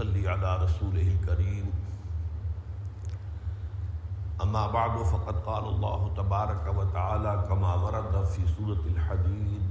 [0.00, 1.66] نحمده ونصلي على رسوله الكريم
[4.40, 9.62] أما بعد، فقد قال الله تبارك وتعالى كما ورد في سورة الحديد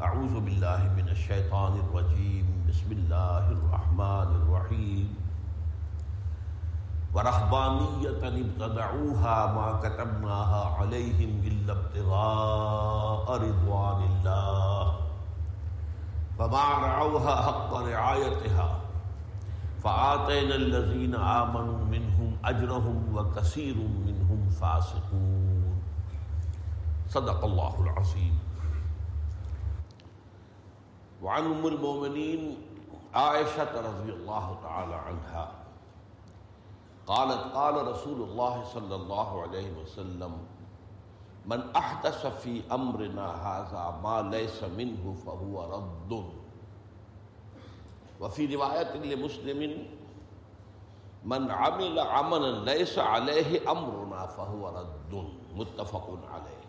[0.00, 5.08] أعوذ بالله من الشيطان الرجيم بسم الله الرحمن الرحيم
[7.14, 15.01] ورهبانية ابتدعوها ما كتبناها عليهم إلا ابتغاء رضوان الله
[16.42, 18.80] فما رعوها حق رعايتها
[19.84, 25.82] فآتينا الذين آمنوا منهم أجرهم وكثير منهم فاسقون.
[27.08, 28.38] صدق الله العظيم
[31.22, 32.56] وعن أم المؤمنين
[33.14, 35.52] عائشة رضي الله تعالى عنها
[37.06, 40.32] قالت قال رسول الله صلى الله عليه وسلم
[41.46, 46.12] من احدث في امرنا هذا ما ليس منه فهو رد.
[48.20, 49.88] وفي روايه لمسلم،
[51.24, 55.28] من عمل عملا ليس عليه امرنا فهو رد.
[55.52, 56.62] متفق عليه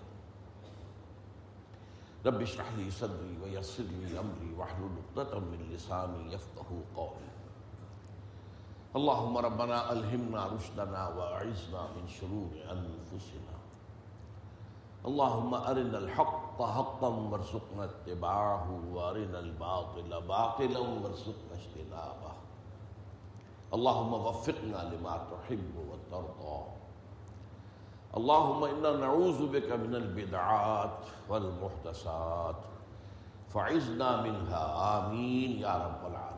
[2.26, 7.32] رب اشرح لي صدري ويسر لي امري واحلل عقدة من لساني يفقهوا قولي
[8.96, 13.63] اللهم ربنا الهمنا رشدنا واعذنا من شرور انفسنا.
[15.06, 22.34] اللهم ارنا الحق حقا وارزقنا اتباعه وارنا الباطل باطلا وارزقنا اجتنابه.
[23.74, 26.64] اللهم وفقنا لما تحب وترضى.
[28.18, 32.56] اللهم انا نعوذ بك من البدعات والمحدثات.
[33.50, 34.64] فعزنا منها،
[34.98, 35.60] آمین.
[35.60, 36.33] یا رب العالمین.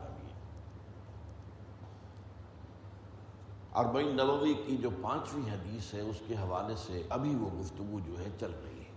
[3.76, 8.18] اربعین نبوی کی جو پانچویں حدیث ہے، اس کے حوالے سے ابھی وہ گفتگو جو
[8.18, 8.90] ہے چل رہی ہے۔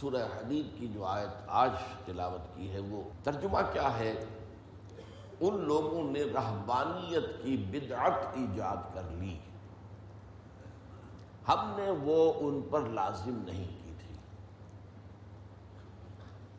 [0.00, 1.70] سورہ حدید کی جو آیت آج
[2.04, 4.24] تلاوت کی ہے، وہ ترجمہ کیا ہے؟
[5.40, 9.38] ان لوگوں نے رہبانیت کی بدعت ایجاد کر لی۔
[11.48, 14.16] ہم نے وہ ان پر لازم نہیں کی تھی۔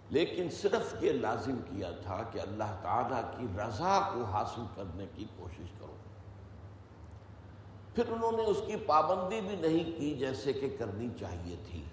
[0.10, 5.26] لیکن صرف یہ لازم کیا تھا کہ اللہ تعالیٰ کی رضا کو حاصل کرنے کی
[5.38, 5.96] کوشش کرو۔
[7.96, 11.84] پھر انہوں نے اس کی پابندی بھی نہیں کی جیسے کہ کرنی چاہیے تھی۔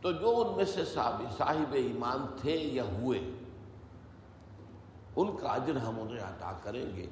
[0.00, 3.18] تو جو ان میں سے صاحب ایمان تھے یا ہوئے،
[5.16, 7.06] ان کا اجر ہم انہیں عطا کریں گے،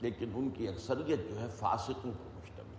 [0.00, 2.76] لیکن ان کی اکثریت جو ہے فاسقوں پر مشتمل۔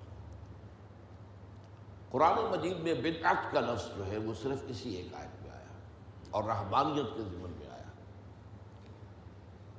[2.12, 5.66] قرآن مجید میں بدعت کا لفظ جو ہے وہ صرف اسی ایک آیت میں آیا
[6.32, 7.90] اور رحمانیت کے ضمن میں آیا۔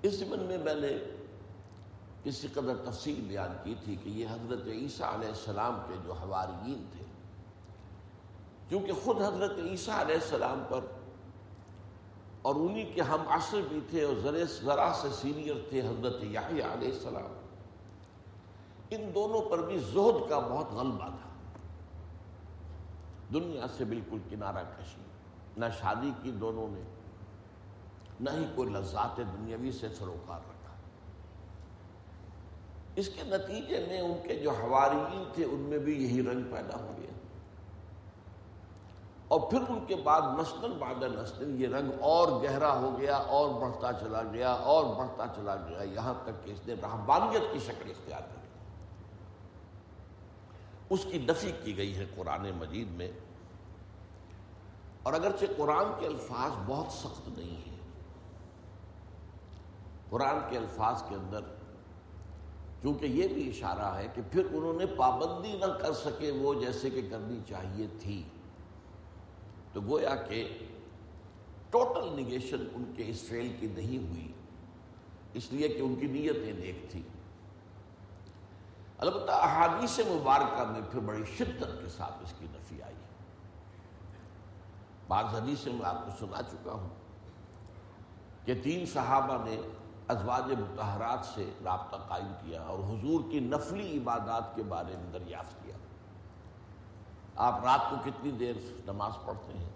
[0.02, 1.21] اس ضمن میں میں نے
[2.24, 6.84] کسی قدر تفصیل بیان کی تھی کہ یہ حضرت عیسیٰ علیہ السلام کے جو حواریین
[6.92, 7.04] تھے،
[8.68, 10.84] کیونکہ خود حضرت عیسیٰ علیہ السلام پر
[12.42, 16.70] اور انہی کے ہم عصر بھی تھے اور ذرا ذرا سے سینئر تھے حضرت یحییٰ
[16.72, 17.32] علیہ السلام،
[18.90, 21.28] ان دونوں پر بھی زہد کا بہت غلبہ تھا۔
[23.32, 25.02] دنیا سے بالکل کنارہ کشی،
[25.56, 26.82] نہ شادی کی دونوں نے،
[28.20, 30.51] نہ ہی کوئی لذات دنیاوی سے سروکار رکھا
[32.96, 36.80] اس کے نتیجے میں ان کے جو حواریین تھے، ان میں بھی یہی رنگ پیدا
[36.80, 37.10] ہو گیا۔
[39.28, 43.50] اور پھر ان کے بعد نسل بعد نسل یہ رنگ اور گہرا ہو گیا، اور
[43.50, 47.90] بڑھتا چلا گیا، اور بڑھتا چلا گیا۔ یہاں تک کہ اس نے رہبانیت کی شکل
[47.90, 48.48] اختیار کر لی
[50.90, 53.10] اس کی نفی کی گئی ہے قرآن مجید میں۔
[55.02, 57.78] اور اگرچہ قرآن کے الفاظ بہت سخت نہیں ہیں،
[60.10, 61.40] قرآن کے الفاظ کے اندر
[62.82, 66.90] کیونکہ یہ بھی اشارہ ہے کہ پھر انہوں نے پابندی نہ کر سکے وہ جیسے
[66.90, 68.22] کہ کرنی چاہیے تھی۔
[69.72, 70.58] تو گویا کہ
[71.70, 74.32] ٹوٹل نگیشن ان کے اس فیل کی نہیں ہوئی،
[75.34, 77.02] اس لیے کہ ان کی نیتیں نیک تھی۔
[78.98, 82.94] البتہ احادیث مبارکہ میں پھر بڑی شدت کے ساتھ اس کی نفی آئی۔
[85.08, 86.88] بعض حدیثیں میں آپ کو سنا چکا ہوں
[88.44, 89.56] کہ تین صحابہ نے
[90.08, 95.62] ازواج متحرات سے رابطہ قائم کیا اور حضور کی نفلی عبادات کے بارے میں دریافت
[95.62, 95.76] کیا۔
[97.36, 98.56] آپ رات کو کتنی دیر
[98.86, 99.70] نماز پڑھتے ہیں؟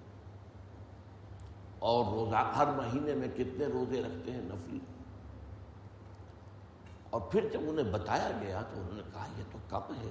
[1.78, 4.78] اور روزہ، ہر مہینے میں کتنے روزے رکھتے ہیں نفلی؟
[7.10, 10.10] اور پھر جب انہیں بتایا گیا تو انہوں نے کہا، یہ تو کم ہے۔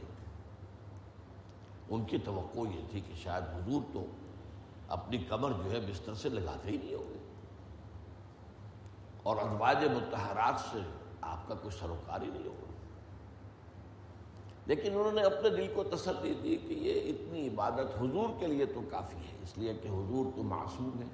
[1.90, 4.06] ان کی توقع یہ تھی کہ شاید حضور تو
[4.88, 7.25] اپنی کمر جو ہے بستر سے لگاتے ہی نہیں ہوں گے۔
[9.26, 10.80] اور ازواج متحرات سے
[11.22, 12.74] آپ کا کوئی سروکار ہی نہیں ہوگا۔
[14.66, 18.66] لیکن انہوں نے اپنے دل کو تسلی دی کہ یہ اتنی عبادت حضور کے لیے
[18.66, 21.08] تو کافی ہے، اس لیے کہ حضور تو معصوم ہے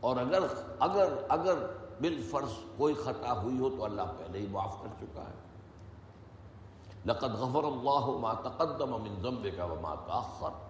[0.00, 0.40] اور اگر
[0.78, 1.54] اگر اگر
[2.00, 5.50] بالفرض کوئی خطا ہوئی ہو تو اللہ پہلے ہی معاف کر چکا ہے۔
[7.06, 10.69] لقد غفر اللہ ما تقدم من ذنبك وما تاخر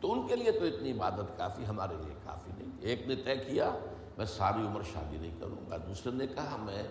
[0.00, 3.36] تو ان کے لیے تو اتنی عبادت کافی، ہمارے لیے کافی نہیں۔ ایک نے طے
[3.36, 3.70] کیا،
[4.18, 6.82] میں ساری عمر شادی نہیں کروں گا۔ دوسرے نے کہا، میں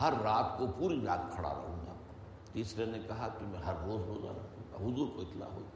[0.00, 1.92] ہر رات کو پوری رات کھڑا رہوں گا۔
[2.52, 5.66] تیسرے نے کہا کہ میں ہر روز روزہ رکھوں گا۔ حضور کو اطلاع ہوئی۔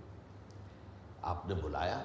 [1.23, 2.05] آپ نے بلایا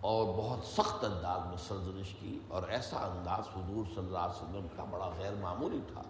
[0.00, 4.66] اور بہت سخت انداز میں سرزنش کی اور ایسا انداز حضور صلی اللہ علیہ وسلم
[4.76, 6.02] کا بڑا غیر معمولی تھا۔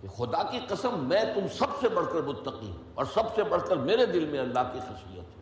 [0.00, 3.42] کہ خدا کی قسم میں تم سب سے بڑھ کر متقی ہوں اور سب سے
[3.42, 5.40] بڑھ کر میرے دل میں اللہ کی خشیت ہے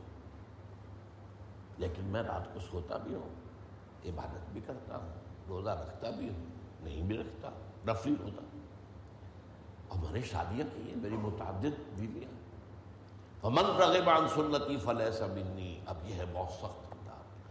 [1.79, 3.29] لیکن میں رات کو سوتا بھی ہوں،
[4.09, 5.15] عبادت بھی کرتا ہوں،
[5.49, 6.45] روزہ رکھتا بھی ہوں،
[6.81, 7.51] نہیں بھی رکھتا
[7.93, 8.43] رفلی ہوتا۔
[9.89, 12.39] اور میں نے شادیاں کی ہیں، میری متعدد بیویاں۔
[13.41, 17.45] فمن رغب عن سنتی فلیس منی۔ اب یہ ہے بہت سخت انداز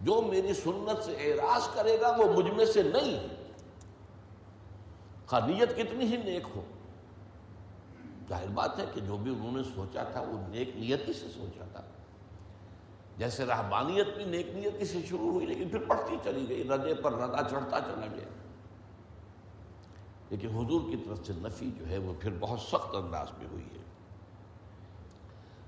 [0.00, 3.37] جو میری سنت سے اعراض کرے گا وہ مجھ میں سے نہیں ہے۔
[5.32, 6.64] نیت کتنی ہی نیک ہو۔
[8.28, 11.64] ظاہر بات ہے کہ جو بھی انہوں نے سوچا تھا، وہ نیک نیتی سے سوچا
[11.72, 11.80] تھا۔
[13.18, 17.12] جیسے رہبانیت بھی نیک نیتی سے شروع ہوئی، لیکن پھر پڑھتی چلی گئی، ردے پر
[17.12, 18.28] ردا چڑھتا چلا گیا۔
[20.30, 23.64] لیکن حضور کی طرف سے نفی جو ہے، وہ پھر بہت سخت انداز میں ہوئی
[23.64, 23.82] ہے۔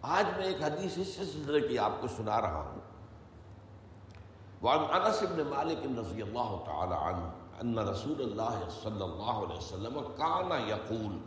[0.02, 2.80] آج میں ایک حدیث اس سلسلے کی آپ کو سنا رہا ہوں۔
[4.64, 9.98] وعن انس بن مالک رضی اللہ تعالی عنہ ان رسول اللہ صلی اللہ علیہ وسلم
[10.16, 11.18] کانا یقول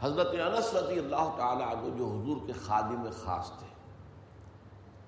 [0.00, 3.66] حضرت انس رضی اللہ تعالی عنہ جو حضور کے خادم خاص تھے،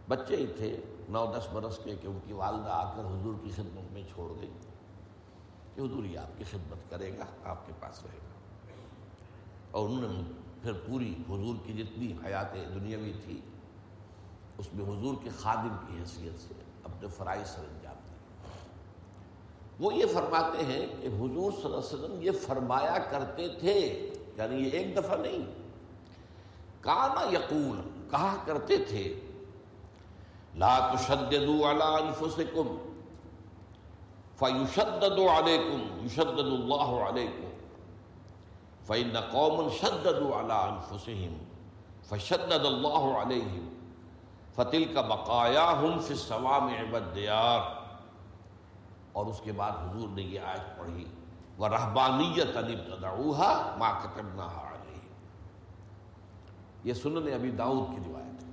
[0.08, 0.76] بچے ہی تھے،
[1.08, 4.30] نو دس برس کے کہ ان کی والدہ آ کر حضور کی خدمت میں چھوڑ
[4.40, 4.52] گئی،
[5.74, 8.76] کہ حضور یہ آپ کی خدمت کرے گا، آپ کے پاس رہے گا۔
[9.70, 10.22] اور انہوں نے
[10.62, 13.40] پھر پوری حضور کی جتنی حیات دنیاوی تھی،
[14.58, 16.54] اس میں حضور کے خادم کی حیثیت سے
[16.84, 17.64] اپنے فرائض سر
[19.80, 23.74] وہ یہ فرماتے ہیں کہ حضور صلی اللہ علیہ وسلم یہ فرمایا کرتے تھے
[24.36, 25.44] یعنی یہ ایک دفعہ نہیں
[26.80, 27.80] کانا یقول،
[28.10, 29.14] کہا کرتے تھے،
[30.54, 32.78] لا تشددوا على انفسكم
[34.36, 37.48] فيشدد عليكم يشدد الله عليكم
[38.88, 41.38] فإن قوم شددوا على انفسهم
[42.10, 43.68] فشدد الله عليهم
[44.56, 47.77] فتلك بقاياهم في الصوامع والديار
[49.18, 51.04] اور اس کے بعد حضور نے یہ آیت پڑھی
[51.58, 55.12] وہ ورهبانیت ابتدعوها ما كتبناها عليهم
[56.84, 58.48] یہ سنن ابی داؤد کی روایت ہے۔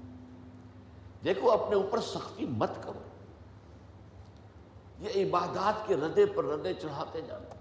[1.24, 3.00] دیکھو، اپنے اوپر سختی مت کرو۔
[5.00, 7.56] یہ عبادات کے ردے پر ردے چڑھاتے جانا۔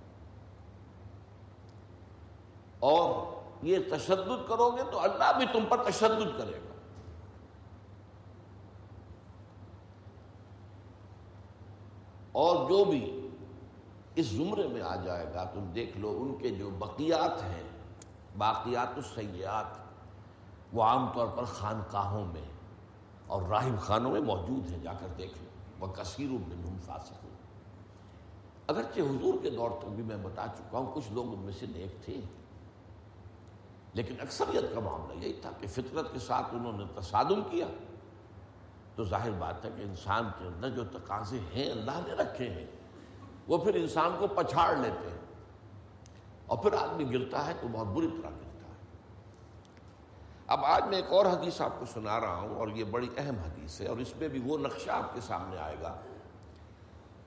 [2.78, 6.74] اور یہ تشدد کرو گے تو اللہ بھی تم پر تشدد کرے گا۔
[12.35, 13.29] اور جو بھی
[14.14, 17.62] اس زمرے میں آ جائے گا، تم دیکھ لو ان کے جو بقیات ہیں،
[18.38, 19.79] باقیات السیات
[20.73, 22.43] وہ عام طور پر خانقاہوں میں
[23.26, 27.25] اور راہب خانوں میں موجود ہیں، جا کر دیکھ لو۔ وہ کثیر منہم فاسق
[28.67, 31.67] اگرچہ حضور کے دور تک بھی میں بتا چکا ہوں، کچھ لوگ ان میں سے
[31.67, 32.21] نیک تھے۔
[33.95, 37.67] لیکن اکثریت کا معاملہ یہی تھا کہ فطرت کے ساتھ انہوں نے تصادم کیا۔
[38.97, 42.67] تو ظاہر بات ہے کہ انسان کے اندر جو تقاضے ہیں، اللہ نے رکھے ہیں،
[43.49, 45.19] وہ پھر انسان کو پچھاڑ لیتے ہیں۔
[46.47, 48.75] اور پھر آدمی گرتا ہے تو بہت بری طرح گرتا ہے۔
[50.47, 53.35] اب آج میں ایک اور حدیث آپ کو سنا رہا ہوں اور یہ بڑی اہم
[53.35, 56.01] حدیث ہے اور اس میں بھی وہ نقشہ آپ کے سامنے آئے گا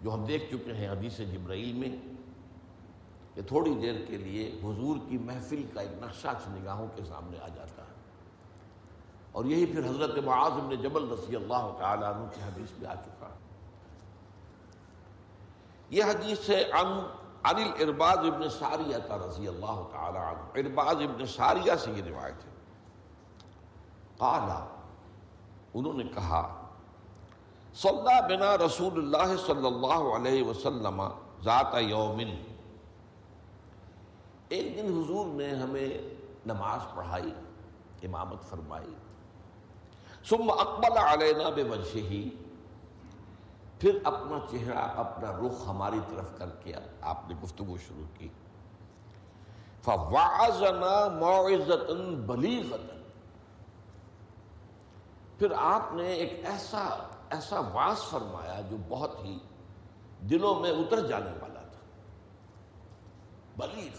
[0.02, 2.14] جو ہم دیکھ چکے ہیں حدیث جبرائیل میں
[3.36, 7.48] کہ تھوڑی دیر کے لیے حضور کی محفل کا ایک نقشہ نگاہوں کے سامنے آ
[7.48, 7.97] جاتا ہے۔
[9.38, 12.96] اور یہی پھر حضرت معاذ بن جبل رضی اللہ تعالیٰ عنہ کی حدیث میں آ
[12.96, 13.36] چکا ہے۔
[15.90, 16.88] یہ حدیث ہے عن
[17.44, 22.50] عن الارباز ابن ساریہ رضی اللہ تعالیٰ عنہ۔ ارباز ابن ساریہ سے یہ روایت ہے۔
[24.18, 24.66] قالا
[25.74, 26.66] انہوں نے کہا،
[27.76, 31.04] صلی بنا رسول اللہ صلی اللہ علیہ وسلم
[31.44, 32.44] ذات یومن
[34.50, 36.16] ایک دن حضور نے ہمیں
[36.46, 37.34] نماز پڑھائی،
[38.04, 38.94] امامت فرمائی۔
[40.30, 42.30] ثم اقبل علینا بے وجہ ہی
[43.80, 48.30] پھر اپنا چہرہ، اپنا رخ ہماری طرف کر کے آپ نے گفتگو شروع کی۔
[49.82, 51.92] فوازنا معزت
[52.26, 52.98] بلیغتا۔
[55.40, 59.40] پھر آپ نے ایک ایسا ایسا واس فرمایا جو بہت ہی
[60.20, 61.80] دلوں میں اتر جانے والا تھا۔
[63.58, 63.98] بلیغ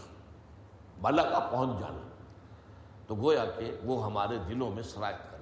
[1.01, 2.09] بلا کا پہنچ جانا۔
[3.07, 5.38] تو گویا کہ وہ ہمارے دلوں میں سرایت کر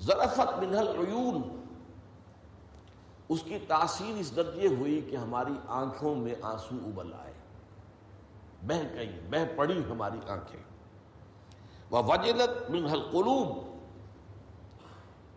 [0.00, 1.62] ذرفت منہ العیون۔
[3.28, 7.32] اس کی تاثیر اس درجے ہوئی کہ ہماری آنکھوں میں آنسو ابل آئے۔
[8.62, 10.62] بہ گئی بہ پڑی ہماری آنکھیں۔
[11.90, 13.76] وہ وجلت منہ القلوب۔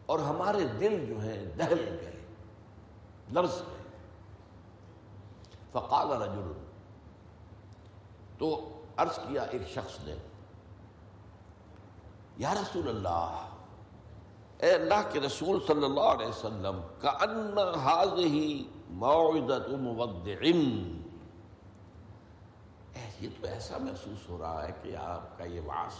[0.05, 2.25] اور ہمارے دل جو ہے دہل گئے
[3.33, 3.97] لرز گئے۔
[5.71, 6.65] فقال رجل۔
[8.37, 10.15] تو عرض کیا ایک شخص نے،
[12.37, 13.49] یا رسول اللہ
[14.59, 19.69] اے اللہ کے رسول صلی اللہ علیہ وسلم کا ان حاضی معدت
[23.19, 25.93] یہ تو ایسا محسوس ہو رہا ہے کہ آپ کا یہ واس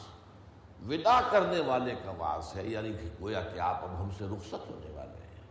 [0.88, 4.54] ودا کرنے والے کا واس ہے یعنی کہ گویا کہ آپ اب ہم سے رخصت
[4.54, 5.44] ہونے والے ہیں۔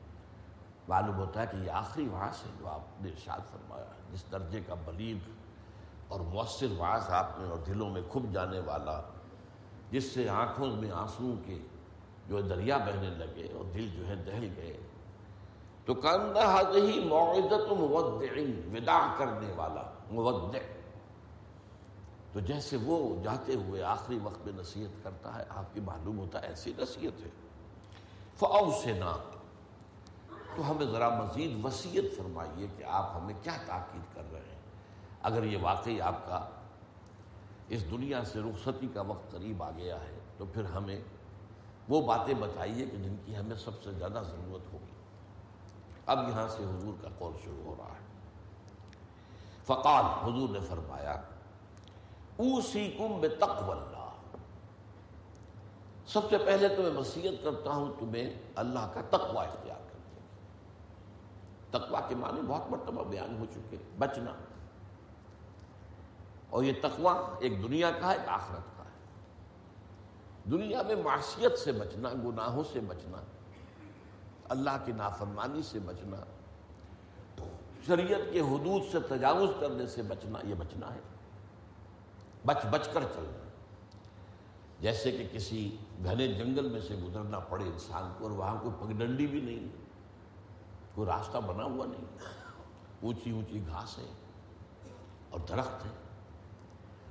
[0.89, 4.61] معلوم ہوتا ہے کہ یہ آخری واس ہے جو آپ نے ارشاد فرمایا، جس درجے
[4.67, 5.31] کا بلیغ
[6.09, 9.01] اور مؤثر واس آپ نے اور دلوں میں کھب جانے والا،
[9.91, 11.59] جس سے آنکھوں میں آنسو کے
[12.29, 14.77] جو دریا بہنے لگے اور دل جو ہے دہل گئے۔
[15.85, 18.41] تو کندہ ہی معدت مودع
[18.73, 20.59] ودا کرنے والا، مودع۔
[22.33, 26.43] تو جیسے وہ جاتے ہوئے آخری وقت میں نصیحت کرتا ہے، آپ کی معلوم ہوتا
[26.43, 27.31] ہے، ایسی نصیحت ہے۔
[28.35, 29.17] فاؤ سے نہ
[30.57, 34.61] تو ہمیں ذرا مزید وسیعت فرمائیے کہ آپ ہمیں کیا تاکید کر رہے ہیں۔
[35.23, 36.49] اگر یہ واقعی آپ کا
[37.69, 41.01] اس دنیا سے رخصتی کا وقت قریب آ گیا ہے، تو پھر ہمیں
[41.89, 44.93] وہ باتیں بتائیے کہ جن کی ہمیں سب سے زیادہ ضرورت ہوگی۔
[46.07, 48.09] اب یہاں سے حضور کا قول شروع ہو رہا ہے۔
[49.65, 51.13] فقال، حضور نے فرمایا
[52.37, 54.11] اوسیکم بتقو اللہ۔
[56.07, 60.21] سب سے پہلے تو میں وصیت کرتا ہوں، تمہیں اللہ کا تقوی اختیار کرتے
[61.71, 64.33] تقوی کے معنی بہت مرتبہ بیان ہو چکے بچنا۔
[66.51, 68.78] اور یہ تقوی ایک دنیا کا ہے، ایک آخرت کا۔
[70.51, 73.17] دنیا میں معاشیت سے بچنا، گناہوں سے بچنا،
[74.45, 76.17] اللہ کی نافرمانی سے بچنا،
[77.87, 81.01] شریعت کے حدود سے تجاوز کرنے سے بچنا، یہ بچنا ہے۔
[82.47, 83.49] بچ بچ کر چلنا۔
[84.81, 89.27] جیسے کہ کسی گھنے جنگل میں سے گزرنا پڑے انسان کو اور وہاں کوئی پگڈنڈی
[89.27, 89.69] بھی نہیں،
[90.95, 92.05] کوئی راستہ بنا ہوا نہیں۔
[93.03, 94.13] اونچی اونچی گھاس ہے
[95.31, 95.91] اور درخت ہے۔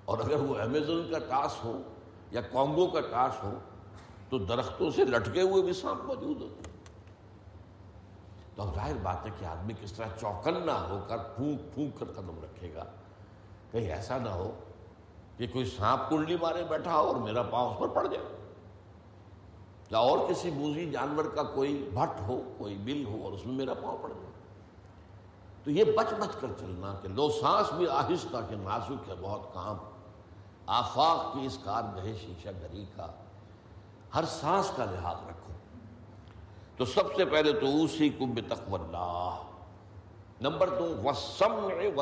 [0.05, 1.81] اور اگر وہ امیزون کا ٹاس ہو
[2.31, 3.53] یا کانگو کا ٹاس ہو،
[4.29, 6.71] تو درختوں سے لٹکے ہوئے بھی سانپ موجود ہوتے
[8.55, 12.05] تو اب ظاہر بات ہے کہ آدمی کس طرح چوکنا ہو کر پھونک پھونک کر
[12.05, 12.83] قدم رکھے گا۔
[13.71, 14.51] کہیں ایسا نہ ہو
[15.37, 18.25] کہ کوئی سانپ کنڈلی مارے بیٹھا ہو اور میرا پاؤں اس پر پڑ جائے۔
[19.89, 23.55] یا اور کسی بوزی جانور کا کوئی بھٹ ہو، کوئی بل ہو اور اس میں
[23.55, 24.31] میرا پاؤں پڑ جائے۔
[25.63, 29.53] تو یہ بچ بچ کر چلنا کہ لو سانس بھی آہستہ کہ نازک ہے، بہت
[29.53, 29.77] کام۔
[30.67, 33.07] آفاق کی اس کار گہے شیشہ گری کا۔
[34.15, 35.53] ہر سانس کا لحاظ رکھو۔
[36.77, 39.41] تو سب سے پہلے تو اسی کمب تقو اللہ۔
[40.41, 42.01] نمبر دو وسم و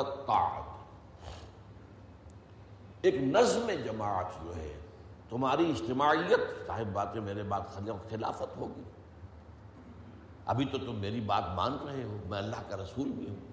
[3.01, 4.79] ایک نظم جماعت جو ہے،
[5.29, 7.61] تمہاری اجتماعیت، صاحب باتیں میرے بات
[8.09, 8.81] خلافت ہوگی۔
[10.45, 13.51] ابھی تو تم میری بات مان رہے ہو، میں اللہ کا رسول بھی ہوں۔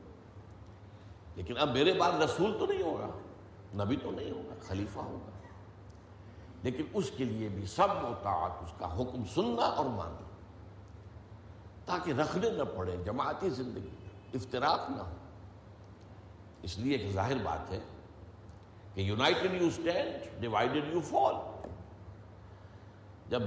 [1.37, 3.07] لیکن اب میرے بعد رسول تو نہیں ہوگا۔
[3.75, 5.31] نبی تو نہیں ہوگا، خلیفہ ہوگا۔
[6.63, 10.29] لیکن اس کے لیے بھی سب مطاعت اس کا حکم سننا اور ماننا۔
[11.85, 13.89] تاکہ رکھنے نہ پڑے، جماعتی زندگی
[14.35, 15.15] افطراک نہ ہو۔
[16.63, 17.81] اس لیے ایک ظاہر بات ہے
[18.95, 21.35] کہ united you stand divided you fall.
[23.29, 23.43] جب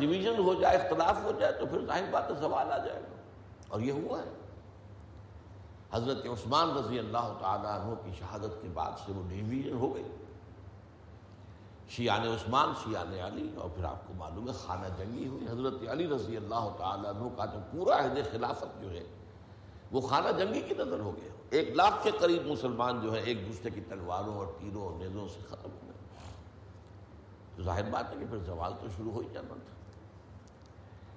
[0.00, 3.16] ڈویژن ہو جائے، اختلاف ہو جائے، تو پھر ظاہر بات سوال آ جائے گا۔
[3.68, 4.39] اور یہ ہوا ہے۔
[5.92, 10.04] حضرت عثمان رضی اللہ تعالیٰ عنہ کی شہادت کے بعد سے وہ ڈویژن ہو گئی۔
[11.88, 16.08] شیان عثمان شیان علی اور پھر آپ کو معلوم ہے خانہ جنگی ہوئی۔ حضرت علی
[16.08, 19.04] رضی اللہ تعالیٰ عنہ کا جو پورا عہد خلافت جو ہے،
[19.92, 23.48] وہ خانہ جنگی کی نظر ہو گیا۔ ایک لاکھ کے قریب مسلمان جو ہے ایک
[23.48, 26.26] دوسرے کی تلواروں اور تیروں اور نیزوں سے ختم ہو گئے۔
[27.56, 29.76] تو ظاہر بات ہے کہ پھر زوال تو شروع ہو ہی جانا تھا۔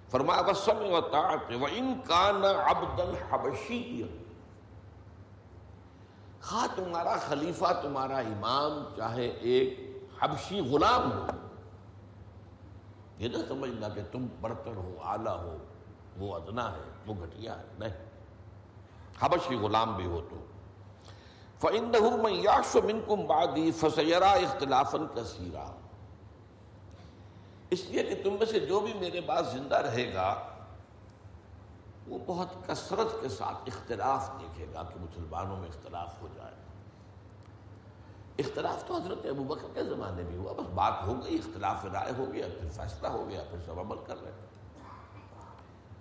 [0.10, 4.04] فرمایا وسم و طاعت و ان کان عبد الحبشی
[6.44, 11.28] خواہ تمہارا خلیفہ، تمہارا امام، چاہے ایک حبشی غلام ہو۔
[13.18, 15.58] یہ نہ سمجھنا کہ تم برتر ہو اعلیٰ ہو،
[16.18, 18.06] وہ ادنا ہے، وہ گھٹیا ہے، نہیں۔
[19.20, 20.46] حبشی غلام بھی ہو تو۔
[21.60, 25.80] فَإِنَّهُ مَنْ يَعْشُ مِنْكُمْ بَعْدِي فَسَيَرَا اِخْتِلَافًا كَثِيرًا۔
[27.70, 30.53] اس لیے کہ تم میں سے جو بھی میرے بعد زندہ رہے گا
[32.08, 36.54] وہ بہت کثرت کے ساتھ اختلاف دیکھے گا کہ مسلمانوں میں اختلاف ہو جائے
[38.38, 42.12] اختلاف تو حضرت ابو بکر کے زمانے میں ہوا، بس بات ہو گئی، اختلاف رائے
[42.18, 44.32] ہو گیا، پھر فیصلہ ہو گیا، پھر سب عمل کر رہے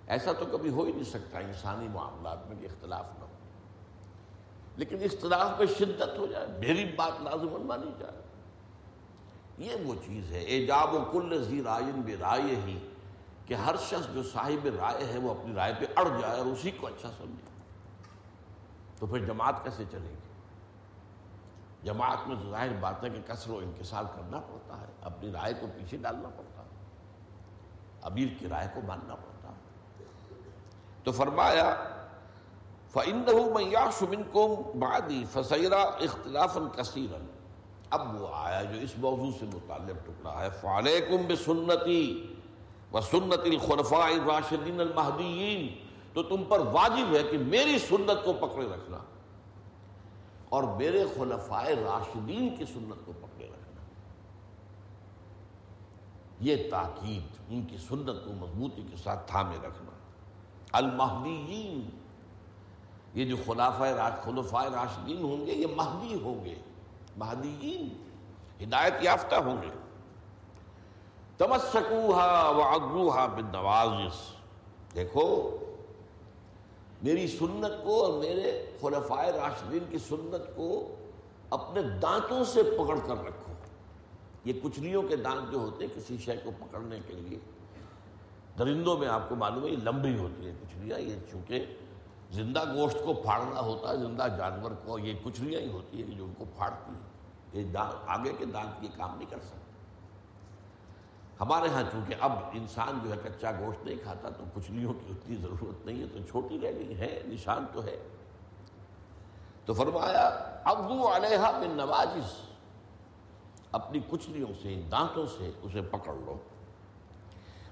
[0.07, 3.27] ایسا تو کبھی ہو ہی نہیں سکتا انسانی معاملات میں کہ اختلاف نہ ہو۔
[4.75, 8.21] لیکن اختلاف میں شدت ہو جائے، میری بات لازمن مانی جائے۔
[9.57, 12.92] یہ وہ چیز ہے ایجاب و کل زی رائن بے رائے ہی۔
[13.45, 16.71] کہ ہر شخص جو صاحب رائے ہے وہ اپنی رائے پہ اڑ جائے اور اسی
[16.71, 17.49] کو اچھا سمجھے۔
[18.99, 20.15] تو پھر جماعت کیسے چلے گی؟
[21.83, 25.53] جماعت میں تو ظاہر بات ہے کہ کثر و انکسار کرنا پڑتا ہے، اپنی رائے
[25.53, 26.67] کو پیچھے ڈالنا پڑتا ہے،
[28.01, 29.53] امیر کی رائے کو ماننا پڑتا ہے۔
[31.03, 31.75] تو فرمایا،
[32.89, 37.25] فَإِنَّهُ مَنْ يَعْشُ مِنْكُمْ بَعْدِي فَسَيْرَا اخْتِلَافًا كَثِيرًا۔
[37.89, 42.32] اب وہ آیا جو اس موضوع سے متعلق ٹکڑا ہے، فَعَلَيْكُمْ بِسُنَّتِي
[42.93, 45.71] وَسُنَّتِ الْخُلَفَاءِ الرَّاشِدِينَ الْمَهْدِيِّينَ
[46.13, 48.97] تو تم پر واجب ہے کہ میری سنت کو پکڑے رکھنا۔
[50.49, 53.81] اور میرے خلفائے راشدین کی سنت کو پکڑے رکھنا۔
[56.39, 59.91] یہ تاکید ان کی سنت کو مضبوطی کے ساتھ تھامے رکھنا۔
[60.71, 61.89] المہدیین،
[63.13, 63.83] یہ جو خلافہ
[64.23, 66.55] خلفائے راشدین ہوں گے، یہ مہدی ہوں گے۔
[67.17, 68.11] مہدیین،
[68.63, 69.82] ہدایت یافتہ ہوں گے۔
[71.37, 74.33] تمسکوہا وعدروہا بالنوازس
[74.95, 75.57] دیکھو،
[77.03, 80.95] میری سنت کو اور میرے خلفائے راشدین کی سنت کو
[81.49, 83.53] اپنے دانتوں سے پکڑ کر رکھو۔
[84.45, 87.39] یہ کچلیوں کے دانت جو ہوتے ہیں، کسی شے کو پکڑنے کے لیے۔
[88.59, 91.65] درندوں میں آپ کو معلوم ہے، یہ لمبی ہوتی ہے کچلیاں یہ چونکہ
[92.31, 96.23] زندہ گوشت کو پھاڑنا ہوتا ہے، زندہ جانور کو، یہ کچلیاں ہی ہوتی ہیں جو
[96.23, 97.13] ان کو پھاڑتی ہیں۔
[97.53, 99.62] یہ آگے کے دانت یہ کام نہیں کر سکتے۔
[101.39, 105.35] ہمارے ہاں چونکہ اب انسان جو ہے کچا گوشت نہیں کھاتا، تو کچلیوں کی اتنی
[105.35, 108.07] ضرورت نہیں ہے، تو چھوٹی رہ گئی ہے، نشان تو ہے۔
[109.65, 110.27] تو فرمایا
[110.63, 112.41] ابو علیہ بن نوازش
[113.71, 116.37] اپنی کچلیوں سے، دانتوں سے اسے پکڑ لو۔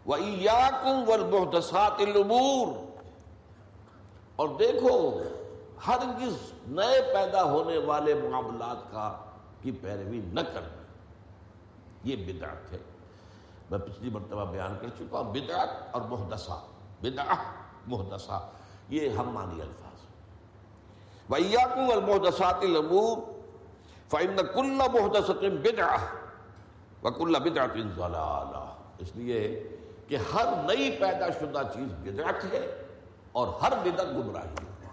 [0.05, 2.05] وَإِيَّاكُمْ وَالْمُحْدَثَاتِ
[4.35, 5.21] اور دیکھو،
[5.87, 6.35] ہرگز
[6.67, 9.17] نئے پیدا ہونے والے معاملات کا
[9.61, 10.83] کی پیروی نہ کرنا۔
[12.03, 12.77] یہ بدعت ہے۔
[13.71, 16.63] میں پچھلی مرتبہ بیان کر چکا ہوں، بدعت اور محدثہ،
[17.01, 17.35] بدعہ،
[17.87, 18.49] محدثہ،
[18.89, 19.91] یہ ہم مانی الفاظ
[21.29, 23.19] وَإِيَّاكُمْ وَالْمُحْدَثَاتِ الْأُمُورِ
[24.09, 25.99] فَإِنَّ كُلَّ مُحْدَثَةٍ بِدْعَةٍ
[27.03, 28.65] وَكُلَّ بِدْعَةٍ ضَلَالَةٍ۔
[28.97, 29.67] اس لیے
[30.07, 32.87] کہ ہر نئی پیدا شدہ چیز بدعت ہے
[33.31, 34.87] اور ہر بدعت گمراہی ہے۔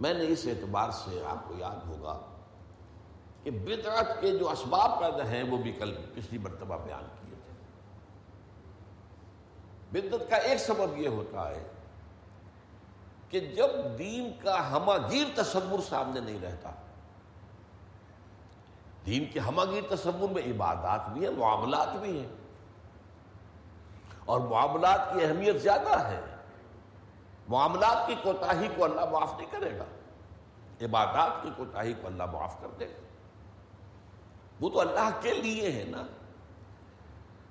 [0.00, 2.20] میں نے اس اعتبار سے آپ کو یاد ہوگا
[3.48, 7.52] کہ بدعت کے جو اسباب پیدا ہیں وہ بھی کل پچھلی مرتبہ بیان کیے تھے۔
[9.90, 11.66] بدعت کا ایک سبب یہ ہوتا ہے
[13.28, 16.70] کہ جب دین کا ہماگیر تصور سامنے نہیں رہتا،
[19.06, 22.28] دین کے ہماگیر تصور میں عبادات بھی ہیں، معاملات بھی ہیں۔
[24.24, 26.20] اور معاملات کی اہمیت زیادہ ہے۔
[27.48, 29.84] معاملات کی کوتاہی کو اللہ معاف نہیں کرے گا۔
[30.84, 33.07] عبادات کی کوتاہی کو اللہ معاف کر دے گا۔
[34.60, 36.02] وہ تو اللہ کے لیے ہے نا۔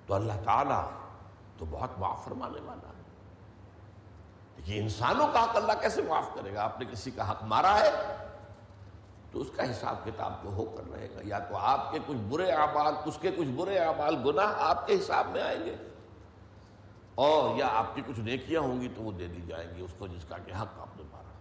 [0.08, 0.90] تو اللہ تعالیٰ
[1.58, 2.98] تو بہت معاف فرمانے والا ہے۔
[4.66, 7.80] یہ انسانوں کا حق اللہ کیسے معاف کرے گا؟ آپ نے کسی کا حق مارا
[7.80, 7.92] ہے
[9.32, 12.18] تو اس کا حساب کتاب تو ہو کر رہے گا۔ یا تو آپ کے کچھ
[12.18, 15.76] برے اعمال، اس کے کچھ برے اعمال گناہ آپ کے حساب میں آئیں گے۔
[17.16, 19.94] اور یا آپ کی کچھ نیکیاں ہوں گی تو وہ دے دی جائیں گی اس
[19.98, 21.32] کو جس کا کہ حق آپ نے مارا۔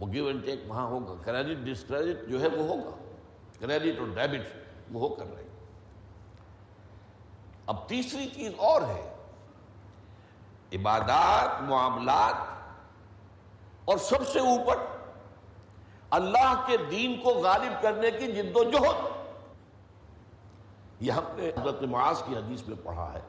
[0.00, 3.07] وہ گیو اینڈ ٹیک وہاں ہوگا۔ کریڈٹ ڈسکریڈٹ جو ہے وہ ہوگا۔
[3.60, 4.46] کریڈٹ اور ڈیبٹ
[4.92, 5.44] وہ کر رہے
[7.66, 9.14] اب تیسری چیز اور ہے۔
[10.72, 12.34] عبادات، معاملات
[13.84, 14.76] اور سب سے اوپر
[16.10, 19.06] اللہ کے دین کو غالب کرنے کی جد و جہد۔
[21.00, 23.20] یہ ہم نے حضرت معاذ کی حدیث میں پڑھا ہے۔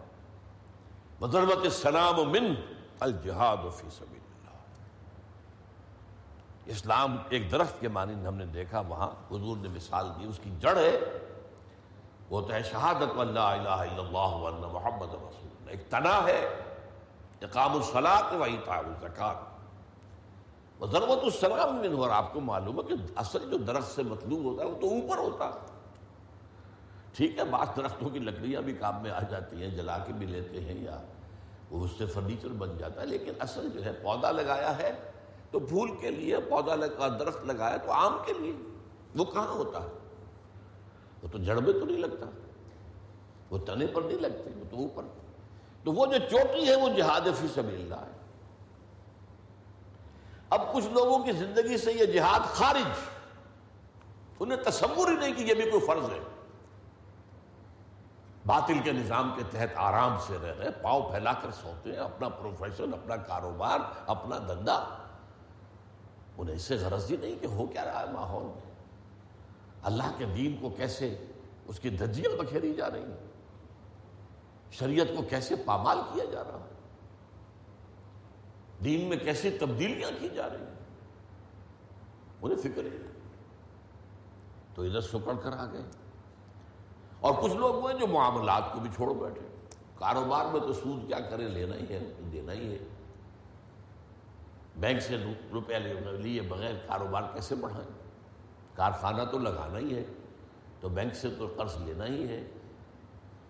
[1.21, 2.53] مضربت السلام من
[2.99, 4.18] الجہاد فی سبیل
[6.69, 10.51] اسلام ایک درخت کے مانند ہم نے دیکھا، وہاں حضور نے مثال دی، اس کی
[10.59, 10.97] جڑ ہے،
[12.29, 16.39] وہ تو ہے شہادت اللہ الہ الا اللہ ون محمد رسول ایک تنا ہے،
[17.43, 19.47] اقام الصلاۃ و اطاع الزکات
[20.81, 24.63] ضرورت السلام میں اور آپ کو معلوم ہے کہ اصل جو درخت سے مطلوب ہوتا
[24.63, 25.77] ہے، وہ تو اوپر ہوتا۔ ہے
[27.15, 30.25] ٹھیک ہے، بعض درختوں کی لکڑیاں بھی کام میں آ جاتی ہیں، جلا کے بھی
[30.25, 30.99] لیتے ہیں یا
[31.71, 34.91] وہ اس سے فرنیچر بن جاتا ہے، لیکن اصل جو ہے، پودا لگایا ہے
[35.51, 38.53] تو پھول کے لیے پودا لگا درخت لگایا تو آم کے لیے۔
[39.15, 39.87] وہ کہاں ہوتا ہے؟
[41.23, 42.25] وہ تو جڑ میں تو نہیں لگتا۔
[43.49, 45.03] وہ تنے پر نہیں لگتے، وہ تو اوپر۔
[45.83, 48.11] تو وہ جو چوٹی ہے وہ جہاد فی سبیل اللہ ہے۔
[50.49, 52.99] اب کچھ لوگوں کی زندگی سے یہ جہاد خارج۔
[54.39, 56.19] انہیں تصور ہی نہیں کہ یہ بھی کوئی فرض ہے۔
[58.45, 62.29] باطل کے نظام کے تحت آرام سے رہ رہے، پاؤں پھیلا کر سوتے ہیں، اپنا
[62.29, 65.08] پروفیشن، اپنا کاروبار، اپنا دندا
[66.39, 68.71] انہیں اس سے غرض ہی نہیں کہ ہو کیا رہا ہے ماحول میں۔
[69.83, 71.25] اللہ کے دین کو کیسے
[71.67, 73.17] اس کی دھجیاں بکھیری جا رہی ہیں
[74.71, 76.69] شریعت کو کیسے پامال کیا جا رہا ہے؟
[78.83, 80.73] دین میں کیسے تبدیلیاں کی جا رہی ہیں؟
[82.41, 82.97] انہیں فکر ہے۔
[84.75, 85.81] تو ادھر سکڑ کر آ گئے۔
[87.19, 89.47] اور کچھ لوگ ہوئے جو معاملات کو بھی چھوڑ بیٹھے۔
[89.95, 92.77] کاروبار میں تو سود کیا کرے، لینا ہی ہے دینا ہی ہے۔
[94.79, 95.17] بینک سے
[95.51, 95.75] روپیہ
[96.19, 97.87] لیے بغیر کاروبار کیسے بڑھائیں؟
[98.73, 100.03] کارخانہ تو لگانا ہی ہے،
[100.79, 102.47] تو بینک سے تو قرض لینا ہی ہے۔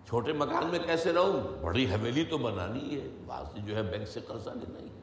[0.06, 4.20] چھوٹے مکان میں کیسے رہوں؟ بڑی حویلی تو بنانی ہے بعض جو ہے بینک سے
[4.20, 5.00] قرضہ لینا ہی ہے۔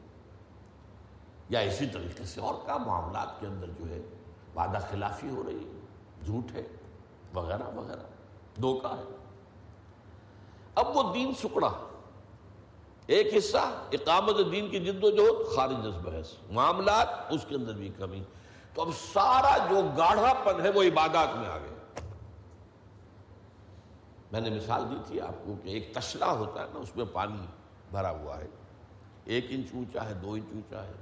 [1.48, 4.00] یا اسی طریقے سے اور کا معاملات کے اندر جو ہے
[4.56, 5.80] وعدہ خلافی ہو رہی ہے،
[6.24, 6.62] جھوٹ ہے،
[7.34, 8.06] وغیرہ وغیرہ۔
[8.60, 9.16] دھوکہ ہے۔
[10.74, 11.70] اب وہ دین سکڑا۔
[13.08, 17.72] ایک حصہ اقامت دین کی جد و جہد، خارج از بحث۔ معاملات، اس کے اندر
[17.72, 18.22] بھی کمی۔
[18.74, 21.74] تو اب سارا جو گاڑھا پن ہے، وہ عبادات میں آ گئے
[24.32, 27.04] میں نے مثال دی تھی آپ کو کہ ایک تشلا ہوتا ہے نا، اس میں
[27.12, 27.46] پانی
[27.90, 28.46] بھرا ہوا ہے۔
[29.24, 30.92] ایک انچ اونچا ہے، دو انچ اونچا ہے۔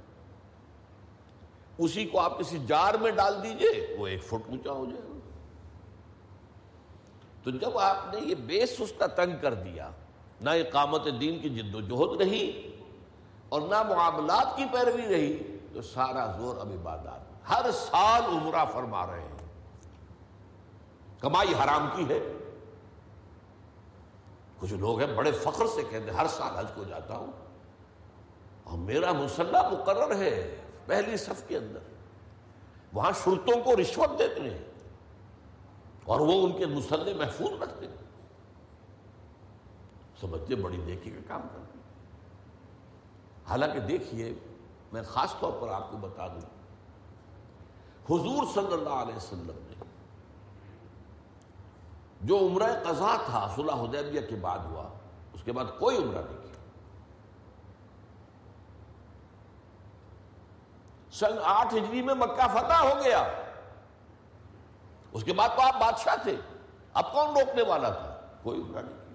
[1.77, 5.13] اسی کو آپ کسی جار میں ڈال دیجیے، وہ ایک فٹ اونچا ہو جائے۔ گا
[7.43, 9.91] تو جب آپ نے یہ بیس اس کا تنگ کر دیا
[10.41, 12.75] نہ اقامت دین کی جد و جہد رہی
[13.49, 19.07] اور نہ معاملات کی پیروی رہی، تو سارا زور اب عبادات ہر سال عمرہ فرما
[19.07, 19.37] رہے ہیں۔
[21.19, 22.19] کمائی حرام کی ہے۔
[24.59, 27.31] کچھ لوگ ہیں بڑے فخر سے کہتے ہیں، ہر سال حج کو جاتا ہوں۔
[28.63, 31.79] اور میرا مسلح مقرر ہے پہلی صف کے اندر۔
[32.93, 34.65] وہاں شرطوں کو رشوت دیتے ہیں
[36.05, 38.06] اور وہ ان کے مسلح محفوظ رکھتے ہیں۔
[40.21, 41.79] سمجھتے بڑی دیکھی کا کام کرتے
[43.49, 44.33] حالانکہ دیکھیے،
[44.91, 46.57] میں خاص طور پر آپ کو بتا دوں،
[48.09, 49.85] حضور صلی اللہ علیہ وسلم نے
[52.21, 54.89] جو عمرہ قضا تھا، صلح حدیبیہ کے بعد ہوا،
[55.33, 56.47] اس کے بعد کوئی عمرہ نہیں کیا۔
[61.11, 63.27] سن آٹھ ہجری میں مکہ فتح ہو گیا۔
[65.11, 66.35] اس کے بعد تو آپ بادشاہ تھے۔
[66.93, 69.06] اب کون روکنے والا تھا؟ کوئی عمرہ نہیں کیا۔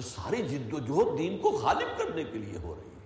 [0.00, 2.98] وہ ساری جد و جہد دین کو غالب کرنے کے لیے ہو رہی ہے۔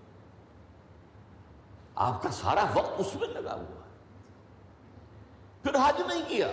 [1.94, 3.98] آپ کا سارا وقت اس میں لگا ہوا ہے۔
[5.62, 6.52] پھر حج نہیں کیا۔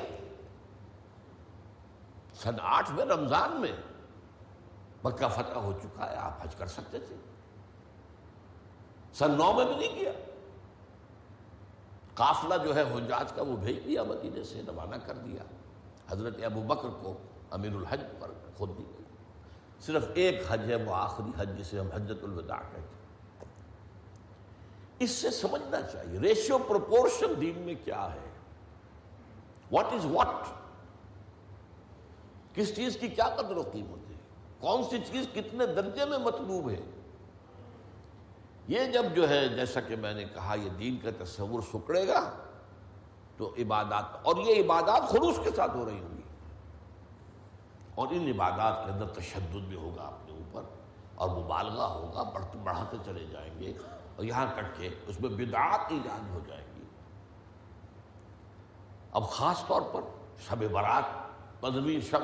[2.36, 3.72] سن آٹھ میں رمضان میں
[5.04, 7.16] مکہ فتح ہو چکا ہے، آپ حج کر سکتے تھے۔
[9.14, 10.12] سن نو میں بھی نہیں کیا۔
[12.14, 15.44] قافلہ جو ہے حجاج کا وہ بھیج دیا، مدینے سے روانہ کر دیا۔
[16.10, 17.18] حضرت ابو بکر کو
[17.52, 19.01] امیر الحج پر خود دی گئی
[19.82, 23.02] صرف ایک حج ہے، وہ آخری حج جسے ہم حجت الوداع کہتے ہیں۔
[25.00, 28.30] اس سے سمجھنا چاہیے ریشیو پروپورشن دین میں کیا ہے؟
[29.72, 30.28] واٹ از واٹ
[32.54, 34.16] کس چیز کی کیا قدر و قیمت ہے؟
[34.60, 36.82] کون سی چیز کتنے درجے میں مطلوب ہے؟
[38.68, 42.32] یہ جب جو ہے، جیسا کہ میں نے کہا، یہ دین کا تصور سکڑے گا،
[43.38, 46.21] تو عبادات، اور یہ عبادات خلوص کے ساتھ ہو رہی ہوں گی۔
[48.02, 50.64] اور ان عبادات کے اندر تشدد بھی ہوگا اپنے اوپر
[51.16, 53.74] اور مبالغہ ہوگا بڑھتے بڑھاتے چلے جائیں گے
[54.16, 56.84] اور یہاں تک کے اس میں بدعات ایجاد ہو جائیں گی۔
[59.12, 60.02] اب خاص طور پر
[60.48, 61.04] شب برات
[61.62, 62.22] پندرہویں شب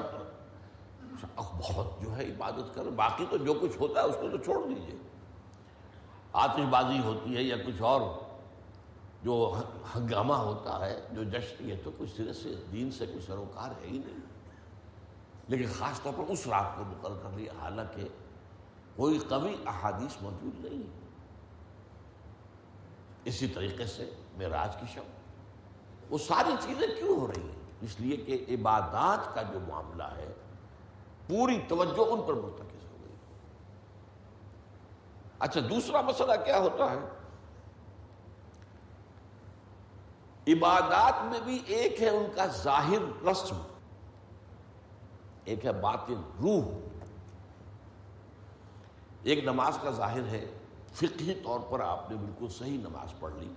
[1.35, 4.67] بہت جو ہے عبادت کر باقی تو جو کچھ ہوتا ہے اس کو تو چھوڑ
[4.67, 4.97] دیجیے
[6.33, 8.01] آتش بازی ہوتی ہے یا کچھ اور
[9.23, 9.35] جو
[9.95, 13.87] ہنگامہ ہوتا ہے، جو جشن، یہ تو کچھ سرے سے دین سے کوئی سروکار ہے
[13.87, 14.26] ہی نہیں۔
[15.47, 18.07] لیکن خاص طور پر اس رات کو مقرر کر لیا حالانکہ
[18.95, 21.07] کوئی قوی احادیث موجود نہیں ہے۔
[23.25, 25.01] اسی طریقے سے معراج کی شب
[26.09, 30.33] وہ ساری چیزیں کیوں ہو رہی ہیں؟ اس لیے کہ عبادات کا جو معاملہ ہے،
[31.27, 33.15] پوری توجہ ان پر مرتکز ہو گئی۔
[35.39, 36.99] اچھا دوسرا مسئلہ کیا ہوتا ہے؟
[40.53, 43.76] عبادات میں بھی ایک ہے ان کا ظاہر رسم۔
[45.47, 46.65] ایک ہے باطن روح۔
[49.23, 50.45] ایک نماز کا ظاہر ہے،
[50.93, 53.53] فقہی طور پر آپ نے بالکل صحیح نماز پڑھ لی،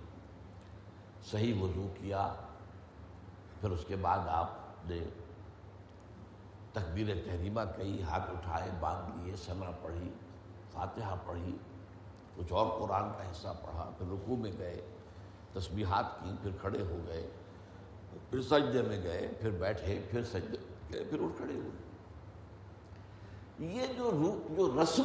[1.31, 2.33] صحیح وضو کیا،
[3.61, 4.49] پھر اس کے بعد آپ
[4.85, 4.99] نے
[6.73, 10.09] تکبیر تحریمہ کہی ہاتھ اٹھائے، باندھ لیے سنا پڑھی،
[10.71, 11.57] فاتحہ پڑھی،
[12.35, 14.81] کچھ اور قرآن کا حصہ پڑھا، پھر رکوع میں گئے،
[15.53, 17.27] تسبیحات کی، پھر کھڑے ہو گئے،
[18.29, 20.57] پھر سجدے میں گئے، پھر بیٹھے، پھر سجدے
[20.93, 21.69] گئے پھر اٹھ کھڑے ہوئے۔
[23.59, 25.03] یہ جو جو رسم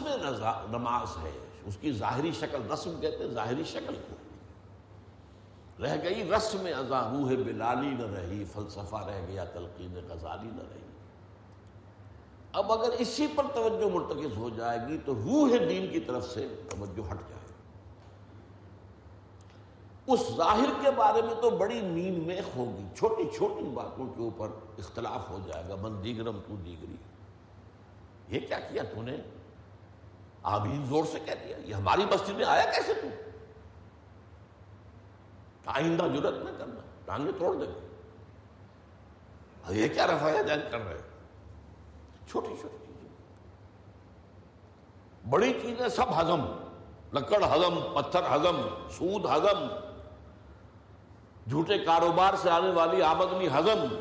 [0.70, 1.33] نماز ہے،
[1.64, 4.14] اس کی ظاہری شکل رسم کہتے ہیں، ظاہری شکل کو۔
[5.83, 10.81] رہ گئی رسم ازا روح بلالی نہ رہی، فلسفہ رہ گیا، تلقین غزالی نہ رہی۔
[12.53, 16.49] اب اگر اسی پر توجہ مرتکز ہو جائے گی تو روح دین کی طرف سے
[16.68, 17.45] توجہ ہٹ جائے۔
[20.07, 24.49] اس ظاہر کے بارے میں تو بڑی نیند میں ہوگی، چھوٹی چھوٹی باتوں کے اوپر
[24.79, 26.97] اختلاف ہو جائے گا، من دیگرم تو دیگری۔
[28.29, 29.16] یہ کیا کیا تو نے؟
[30.42, 33.09] آمین زور سے کہہ دیا، یہ ہماری مسجد میں آیا کیسے تو؟
[35.66, 37.87] آئندہ ضرورت نہ کرنا، ٹانگیں توڑ دیں۔ گے
[39.71, 40.99] یہ کیا رفایا جان کر رہے
[42.31, 43.09] چھوٹی چھوٹی چیزیں۔
[45.31, 46.40] بڑی چیزیں سب ہزم
[47.12, 48.57] لکڑ ہزم پتھر ہزم
[48.90, 49.86] سود ہزم
[51.50, 53.94] جھوٹے کاروبار سے آنے والی آمدنی ہزم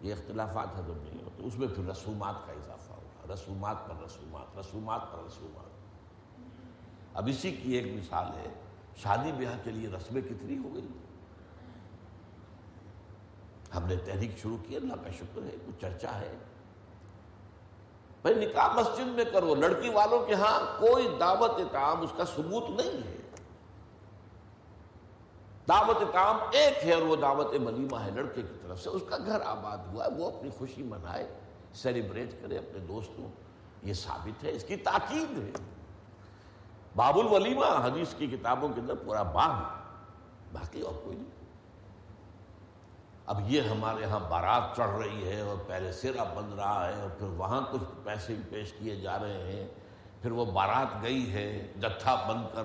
[0.00, 4.58] یہ اختلافات ہزم نہیں ہوتے۔ اس میں پھر رسومات کا اضافہ ہوگا۔ رسومات پر رسومات
[4.58, 5.70] رسومات پر رسومات۔
[7.14, 8.54] اب اسی کی ایک مثال ہے،
[8.96, 10.88] شادی بیاہ کے لیے رسمیں کتنی ہو گئی؟
[13.76, 16.36] ہم نے تحریک شروع کی، اللہ کا شکر ہے، کچھ چرچا ہے۔
[18.22, 22.70] بھائی نکاح مسجد میں کرو، لڑکی والوں کے ہاں کوئی دعوت کام اس کا ثبوت
[22.70, 23.19] نہیں ہے۔
[25.68, 29.16] دعوت کام ایک ہے اور وہ دعوت ملیمہ ہے، لڑکے کی طرف سے۔ اس کا
[29.26, 31.34] گھر آباد ہوا ہے، وہ اپنی خوشی منائے
[31.74, 33.28] سیلیبریٹ کرے اپنے دوستوں۔
[33.82, 35.50] یہ ثابت ہے، اس کی تاکید ہے۔
[36.96, 39.80] باب الولیمہ، حدیث کی کتابوں کے اندر پورا باب
[40.52, 41.40] باقی اور کوئی نہیں۔
[43.26, 47.10] اب یہ ہمارے ہاں بارات چڑھ رہی ہے اور پہلے سیرا بن رہا ہے اور
[47.18, 49.68] پھر وہاں کچھ پیسے پیش کیے جا رہے ہیں۔
[50.22, 52.62] پھر وہ بارات گئی ہے، جتھا بن کر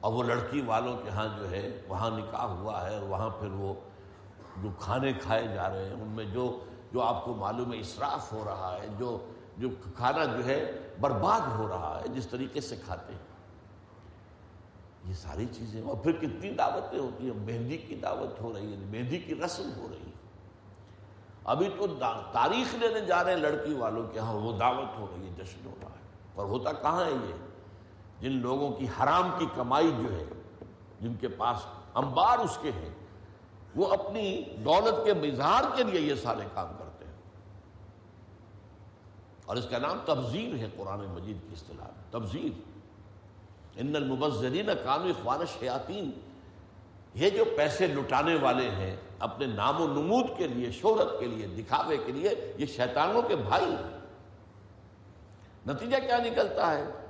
[0.00, 3.48] اور وہ لڑکی والوں کے ہاں جو ہے، وہاں نکاح ہوا ہے اور وہاں پھر
[3.48, 3.74] وہ
[4.62, 8.32] جو کھانے کھائے جا رہے ہیں، ان میں جو جو آپ کو معلوم ہے، اسراف
[8.32, 9.26] ہو رہا ہے، جو
[9.58, 13.26] جو کھانا جو ہے برباد ہو رہا ہے، جس طریقے سے کھاتے ہیں۔
[15.04, 18.78] یہ ساری چیزیں، اور پھر کتنی دعوتیں ہوتی ہیں، مہندی کی دعوت ہو رہی ہے،
[18.78, 20.12] مہندی کی رسم ہو رہی ہے۔
[21.44, 21.86] ابھی تو
[22.32, 25.66] تاریخ لینے جا رہے ہیں لڑکی والوں کے ہاں وہ دعوت ہو رہی ہے، جشن
[25.66, 26.02] ہو رہا ہے۔
[26.34, 27.47] اور ہوتا کہاں ہے یہ؟
[28.20, 30.24] جن لوگوں کی حرام کی کمائی جو ہے،
[31.00, 31.58] جن کے پاس
[31.94, 32.94] انبار اس کے ہیں،
[33.76, 37.12] وہ اپنی دولت کے مظہار کے لیے یہ سارے کام کرتے ہیں۔
[39.46, 42.60] اور اس کا نام تبزیر ہے قرآن مجید کی اصطلاح میں۔ تبزیر
[43.76, 46.10] ان المبذرین کام اخوان شیاطین
[47.14, 51.46] یہ جو پیسے لٹانے والے ہیں، اپنے نام و نمود کے لیے، شہرت کے لیے،
[51.46, 53.98] دکھاوے کے لیے، یہ شیطانوں کے بھائی ہیں۔
[55.66, 57.07] نتیجہ کیا نکلتا ہے؟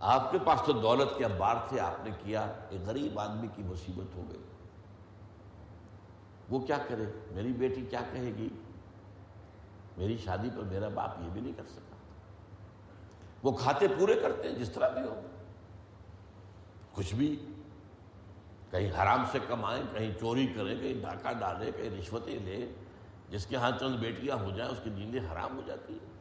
[0.00, 3.62] آپ کے پاس تو دولت کے انبار تھے، آپ نے کیا، ایک غریب آدمی کی
[3.62, 4.42] مصیبت ہو گئی۔
[6.48, 8.48] وہ کیا کرے؟ میری بیٹی کیا کہے گی؟
[9.96, 11.96] میری شادی پر میرا باپ یہ بھی نہیں کر سکا
[13.42, 15.20] وہ کھاتے پورے کرتے ہیں، جس طرح بھی ہو۔
[16.92, 17.46] کچھ بھی
[18.70, 22.66] کہیں حرام سے کمائیں، کہیں چوری کریں، کہیں ڈاکہ ڈالیں، کہیں رشوتیں لیں،
[23.30, 26.16] جس کے ہاں چند بیٹیاں ہو جائیں، اس کی نیندیں حرام ہو جاتی ہیں۔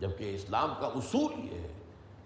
[0.00, 1.72] جبکہ اسلام کا اصول یہ ہے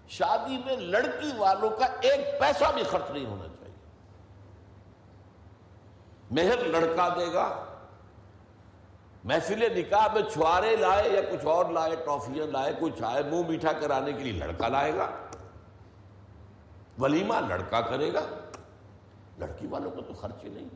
[0.07, 3.75] شادی میں لڑکی والوں کا ایک پیسہ بھی خرچ نہیں ہونا چاہیے۔
[6.31, 7.63] مہر لڑکا دے گا۔
[9.23, 13.71] محفل نکاح میں چھوارے لائے یا کچھ اور لائے ٹافیاں لائے کچھ آئے منہ میٹھا
[13.71, 15.09] کرانے کے لیے لڑکا لائے گا۔
[16.99, 18.21] ولیمہ لڑکا کرے گا۔
[19.37, 20.67] لڑکی والوں کو تو خرچ ہی نہیں۔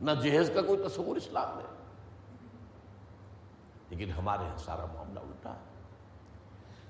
[0.00, 1.64] نہ جہیز کا کوئی تصور اسلام میں۔
[3.90, 5.69] لیکن ہمارے یہاں سارا معاملہ الٹا ہے۔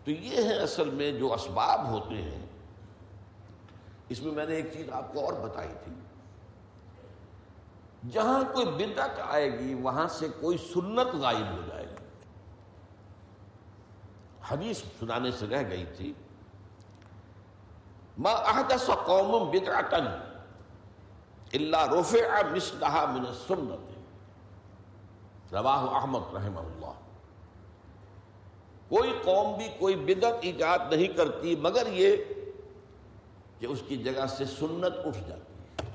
[0.05, 2.47] تو یہ ہے اصل میں جو اسباب ہوتے ہیں۔
[4.09, 5.93] اس میں میں نے ایک چیز آپ کو اور بتائی تھی۔
[8.11, 12.05] جہاں کوئی بدعت آئے گی، وہاں سے کوئی سنت غائب ہو جائے گی۔
[14.49, 16.13] حدیث سنانے سے رہ گئی تھی۔
[18.19, 19.97] ما احدث قوم بدعتا
[21.53, 24.01] الا رفع مثلها من السنت
[25.55, 27.10] رواہ احمد رحمہ اللہ۔
[28.91, 32.17] کوئی قوم بھی کوئی بدت ایجاد نہیں کرتی، مگر یہ
[33.59, 35.89] کہ اس کی جگہ سے سنت اٹھ جاتی ہے۔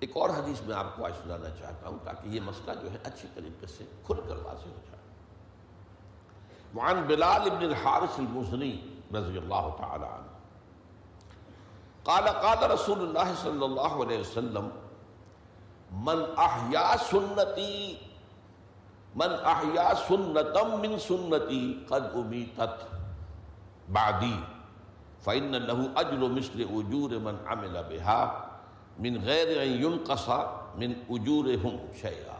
[0.00, 2.98] ایک اور حدیث میں آپ کو آج سنانا چاہتا ہوں تاکہ یہ مسئلہ جو ہے
[3.04, 5.02] اچھی طریقے سے کھل کر واضح ہو جائے۔
[6.74, 10.32] وعن بلال ابن الحارث المزنی رضی اللہ تعالی عنہ۔
[12.02, 14.68] قال قال رسول اللہ صلی اللہ علیہ وسلم
[16.02, 17.98] من احیا سنتی،
[19.14, 22.76] من احیا سنتم من سنتی قد امیتت.
[23.88, 24.36] بعدی،
[25.24, 28.20] فإن له أجر مثل أجور من عمل بها،
[28.98, 30.28] من غیر ان ينقص
[30.76, 32.38] من اجورهم شيئا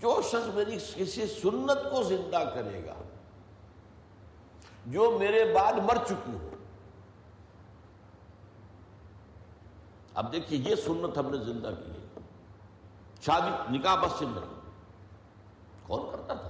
[0.00, 2.94] جو شخص میری کسی سنت کو زندہ کرے گا،
[4.86, 6.55] جو میرے بعد مر چکی ہو
[10.16, 12.20] اب دیکھیے یہ سنت ہم نے زندہ کی ہے۔
[13.20, 14.24] شادی، نکاح بس سے
[15.86, 16.48] کون کرتا تھا؟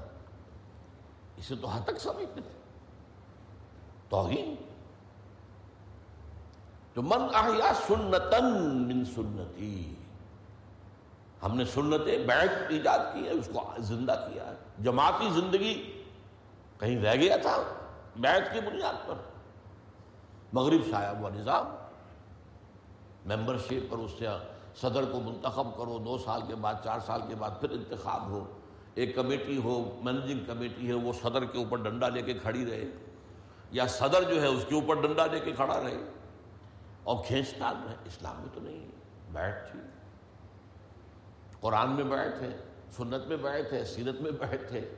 [1.36, 2.60] اسے تو حد تک سمجھتے تھے۔
[4.08, 4.54] توہین۔
[6.94, 8.44] تو من احیا سنتن
[8.88, 9.94] من سنتی۔
[11.42, 16.02] ہم نے سنت بیعت، ایجاد کی ہے اس کو زندہ کیا ہے۔ جماعتی زندگی
[16.78, 17.62] کہیں رہ گیا تھا،
[18.16, 19.14] بیعت کی بنیاد پر۔
[20.52, 21.85] مغرب سے آیا ہوا نظام۔
[23.26, 24.26] ممبر شپ پر اس سے
[24.76, 28.58] صدر کو منتخب کرو، دو سال کے بعد، چار سال کے بعد پھر انتخاب ہو۔
[28.94, 32.84] ایک کمیٹی ہو مینجنگ کمیٹی ہے، وہ صدر کے اوپر ڈنڈا لے کے کھڑی رہے۔
[33.70, 35.96] یا صدر جو ہے، اس کے اوپر ڈنڈا لے کے کھڑا رہے۔
[37.04, 38.90] اور کھینچتان میں اسلام میں تو نہیں ہے۔
[39.32, 39.80] بیٹھ تھی۔
[41.60, 42.56] قرآن میں بیٹھ ہے،
[42.96, 44.94] سنت میں بیٹھ ہے، سیرت میں بیٹھ ہے۔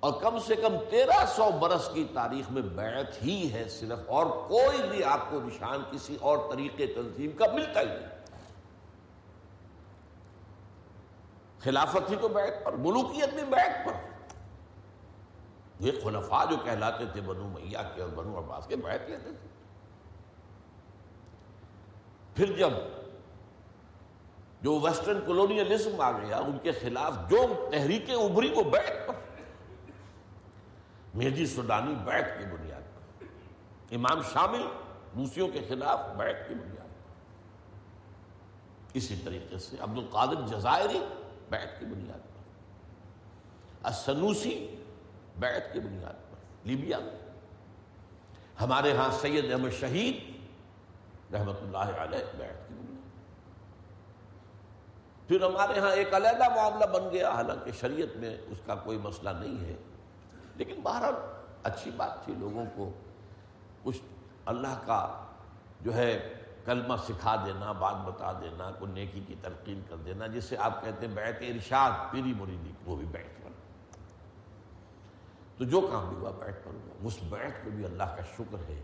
[0.00, 4.26] اور کم سے کم تیرہ سو برس کی تاریخ میں بیعت ہی ہے صرف اور
[4.26, 8.08] کوئی بھی آپ کو نشان کسی اور طریقے تنظیم کا ملتا ہی نہیں۔
[11.60, 13.92] خلافت ہی تو بیعت پر، ملوکیت بھی بیعت پر۔
[15.80, 19.48] یہ خلفاء جو کہلاتے تھے بنو میاں کے اور بنو عباس کے بیعت لیتے تھے۔
[22.34, 22.70] پھر جب
[24.62, 29.29] جو ویسٹرن کولونیلزم آ گیا، ان کے خلاف جو تحریکیں ابھری وہ بیعت پر۔
[31.14, 33.24] میجی سودانی بیعت کی بنیاد پر۔
[33.90, 34.62] امام شامل
[35.16, 37.14] روسیوں کے خلاف بیعت کی بنیاد پر۔
[38.94, 41.00] اسی طریقے سے عبد القادر جزائری
[41.50, 42.42] بیعت کی بنیاد پر۔
[43.82, 44.76] السنوسی
[45.38, 46.98] بیعت کی بنیاد پر۔ لیبیا۔
[48.60, 50.40] ہمارے ہاں سید احمد شہید
[51.34, 52.90] رحمت اللہ علیہ بیعت کی بنیاد
[55.28, 59.30] پھر ہمارے ہاں ایک علیحدہ معاملہ بن گیا، حالانکہ شریعت میں اس کا کوئی مسئلہ
[59.30, 59.76] نہیں ہے۔
[60.60, 61.14] لیکن بہرحال
[61.62, 62.90] اچھی بات تھی لوگوں کو
[63.82, 63.98] کچھ
[64.46, 65.24] اللہ کا
[65.80, 70.44] جو ہے کلمہ سکھا دینا، بات بتا دینا کوئی نیکی کی تلقین کر دینا جس
[70.44, 73.40] سے آپ کہتے ہیں بیعت ارشاد، پیری مریدی، وہ بھی بیعت
[75.58, 78.70] تو جو کام بھی ہوا بیٹھ پر ہوا۔ اس بیٹھ پہ بھی اللہ کا شکر
[78.70, 78.82] ہے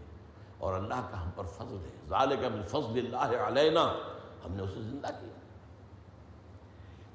[0.59, 3.83] اور اللہ کا ہم پر فضل ہے۔ ظالق من فضل اللہ علینا،
[4.45, 5.39] ہم نے اسے زندہ کیا۔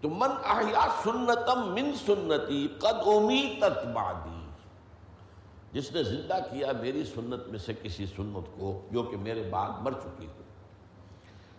[0.01, 4.30] تو من احیا سنتم من سنتی، قد امیتت بعدی۔
[5.71, 9.69] جس نے زندہ کیا میری سنت میں سے کسی سنت کو جو کہ میرے بعد
[9.81, 10.43] مر چکی ہو۔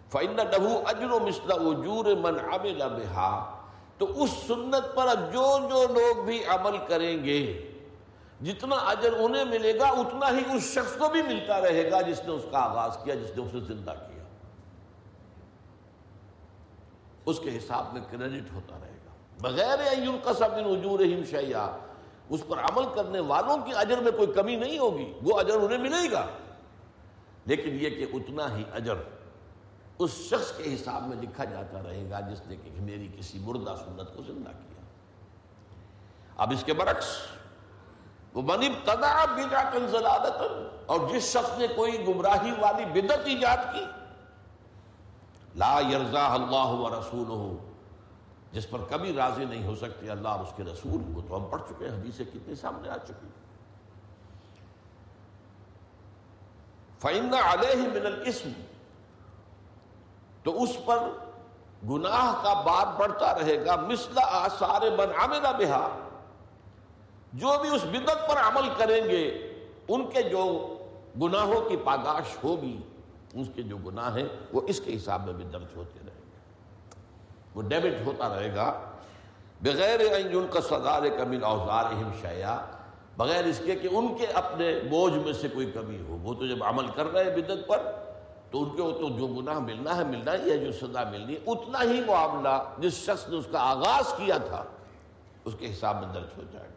[0.09, 3.59] فَإِنَّ لَهُ أَجْرُ مِثْلَ أُجُورِ مَنْ عَمِلَ بِهَا۔
[3.99, 7.73] تو اس سنت پر اب جو جو لوگ بھی عمل کریں گے،
[8.43, 12.21] جتنا اجر انہیں ملے گا، اتنا ہی اس شخص کو بھی ملتا رہے گا جس
[12.25, 14.25] نے اس کا آغاز کیا، جس نے اسے زندہ کیا۔
[17.27, 19.79] اس کے حساب میں کریڈٹ ہوتا رہے گا۔ بغیر
[20.23, 21.77] قسم اجور شیا
[22.33, 25.79] اس پر عمل کرنے والوں کی اجر میں کوئی کمی نہیں ہوگی، وہ اجر انہیں
[25.79, 26.27] ملے گا۔
[27.47, 28.95] لیکن یہ کہ اتنا ہی اجر
[29.99, 33.75] اس شخص کے حساب میں لکھا جاتا رہے گا جس نے کہ میری کسی مردہ
[33.85, 34.83] سنت کو زندہ کیا۔
[36.37, 37.17] اب اس کے برعکس
[38.35, 39.77] وہ بنی تدا بدعت
[40.87, 43.85] اور جس شخص نے کوئی گمراہی والی بدت ایجاد کی،
[45.57, 47.72] لا یرزا اللہ و رسول ہو
[48.53, 51.45] جس پر کبھی راضی نہیں ہو سکتی، اللہ اور اس کے رسول وہ تو ہم
[51.51, 53.29] پڑھ چکے ہیں، حدیثیں کتنی سامنے آ چکی۔
[57.01, 58.53] فائندہ علیہ من الاسم
[60.43, 60.99] تو اس پر
[61.89, 65.89] گناہ کا بار بڑھتا رہے گا۔ مثلا آثار من عمل بہا
[67.33, 69.25] جو بھی اس بدت پر عمل کریں گے،
[69.89, 70.45] ان کے جو
[71.21, 72.77] گناہوں کی پاداش ہوگی،
[73.35, 76.12] اس کے جو گناہ ہیں، وہ اس کے حساب میں بھی درج ہوتے رہیں
[77.55, 78.81] وہ ڈیبٹ ہوتا رہے گا۔
[79.61, 80.01] بغیر
[80.33, 81.85] ان کا سزار کمل اوزار
[82.21, 82.67] شیا
[83.17, 86.47] بغیر اس کے کہ ان کے اپنے بوجھ میں سے کوئی کمی ہو۔ وہ تو
[86.47, 87.93] جب عمل کر رہے ہیں بدت پر،
[88.51, 91.39] تو ان کے تو جو گناہ ملنا ہے، ملنا ہی ہے، جو سزا ملنی ہے،
[91.47, 94.65] اتنا ہی معاملہ جس شخص نے اس کا آغاز کیا تھا،
[95.45, 96.73] اس کے حساب میں درج ہو جائے گا۔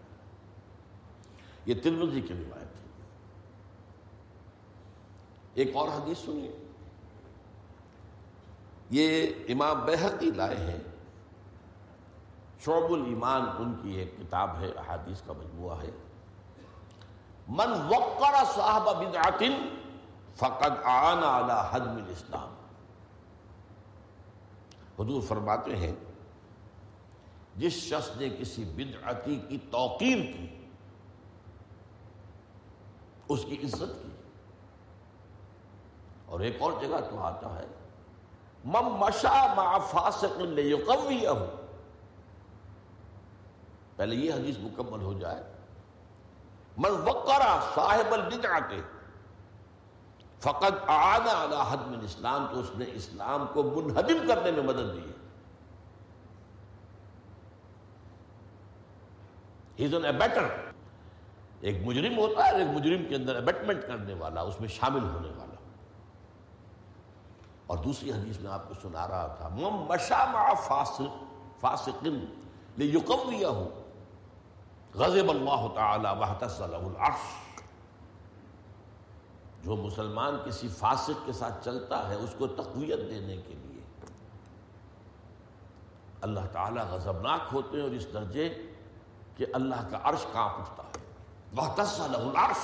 [1.65, 3.03] یہ ترمزی کی روایت ہے۔
[5.53, 6.64] ایک اور حدیث سنیے۔
[8.89, 10.79] یہ امام بحقی لائے ہیں۔
[12.59, 15.91] شعب الایمان ان کی ایک کتاب ہے، احادیث کا مجموعہ ہے۔
[17.47, 19.43] من وقر صاحب بدعت
[20.36, 22.55] فقد آن علی حدم الاسلام۔
[24.99, 25.95] حضور فرماتے ہیں،
[27.55, 30.65] جس شخص نے کسی بدعتی کی توقیر کی،
[33.29, 34.09] اس کی عزت کی۔
[36.25, 37.67] اور ایک اور جگہ تو آتا ہے
[38.66, 41.30] مم مشا مع فاسق لیقویہ
[43.95, 45.43] پہلے یہ حدیث مکمل ہو جائے۔
[46.78, 48.74] من وقرا صاحب البدعت
[50.39, 55.11] فقط آنا علی حدم الاسلام تو اس نے اسلام کو منہدم کرنے میں مدد دی۔
[60.05, 60.43] ہے بیٹر
[61.61, 65.30] ایک مجرم ہوتا ہے ایک مجرم کے اندر ابیٹمنٹ کرنے والا، اس میں شامل ہونے
[65.30, 65.55] والا۔
[67.68, 71.24] اور دوسری حدیث میں آپ کو سنا رہا تھا مم مشا مع فاسق،
[71.61, 72.26] فاسقن
[72.78, 73.47] لیقویہ
[74.93, 77.45] غضب اللہ تعالی وحتس له العرش.
[79.63, 83.82] جو مسلمان کسی فاسق کے ساتھ چلتا ہے، اس کو تقویت دینے کے لیے۔
[86.22, 88.72] اللہ تعالی غضبناک ہوتے ہیں اور اس درجے
[89.36, 91.03] کہ اللہ کا عرش کانپ اٹھتا ہے
[91.57, 92.63] وحتس له العرش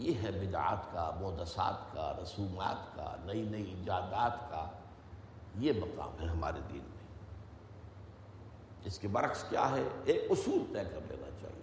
[0.00, 4.70] یہ ہے بدعات کا، مودسات کا، رسومات کا، نئی نئی ایجادات کا
[5.58, 7.00] یہ مقام ہے ہمارے دین میں۔
[8.84, 11.62] اس کے برعکس کیا ہے؟ ایک اصول طے کر لینا چاہیے۔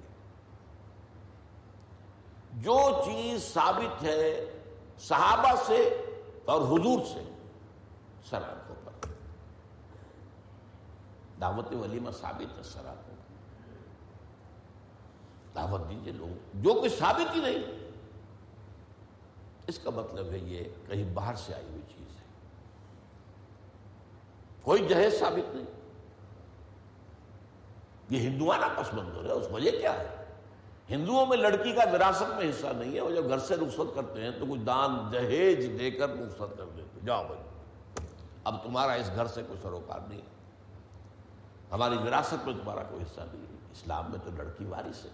[2.53, 4.45] جو چیز ثابت ہے
[4.99, 5.81] صحابہ سے
[6.45, 7.29] اور حضور سے
[8.29, 9.07] سر آنکھوں پر۔
[11.41, 13.33] دعوت ولیمہ ثابت ہے سر آنکھوں پر۔
[15.55, 17.86] دعوت دیجیے لوگ جو کچھ ثابت ہی نہیں
[19.67, 22.21] اس کا مطلب ہے یہ کہیں باہر سے آئی ہوئی چیز ہے۔
[24.61, 25.65] کوئی جہیز ثابت نہیں۔
[28.09, 30.25] یہ ہندوانہ پس منظر ہے، اس وجہ کیا ہے؟
[30.89, 34.21] ہندوؤں میں لڑکی کا وراثت میں حصہ نہیں ہے، وہ جب گھر سے رخصت کرتے
[34.21, 37.41] ہیں تو کچھ دان، جہیز دے کر رخصت کر دیتے جاؤ بھائی،
[38.43, 40.37] اب تمہارا اس گھر سے کوئی سروکار نہیں ہے۔
[41.71, 45.09] ہماری وراثت میں تمہارا کوئی حصہ نہیں ہے۔ اسلام میں تو لڑکی وارث ہے۔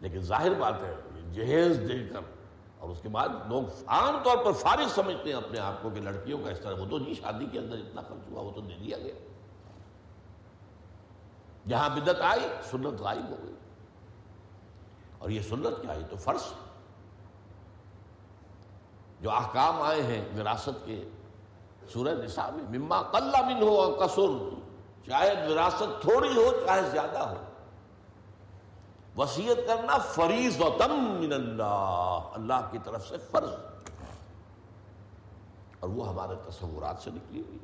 [0.00, 0.94] لیکن ظاہر بات ہے
[1.32, 2.20] جہیز دے کر
[2.80, 6.00] اور اس کے بعد لوگ عام طور پر فارغ سمجھتے ہیں اپنے آپ کو کہ
[6.00, 8.60] لڑکیوں کا اس طرح وہ تو جی شادی کے اندر اتنا خرچ ہوا، وہ تو
[8.60, 9.14] دے دیا گیا۔
[11.68, 13.54] جہاں بدت آئی، سنت غائب ہو گئی۔
[15.18, 16.42] اور یہ سنت کیا آئی تو فرض۔
[19.20, 21.08] جو احکام آئے ہیں وراثت کے
[21.92, 24.56] سورہ نساء میں، مما قلہ من ہو اور قصر،
[25.06, 27.34] چاہے وراثت تھوڑی ہو، چاہے زیادہ ہو۔
[29.20, 33.50] وسیعت کرنا فریض و تم من اللہ اللہ کی طرف سے فرض۔
[35.80, 37.58] اور وہ ہمارے تصورات سے نکلی ہوئی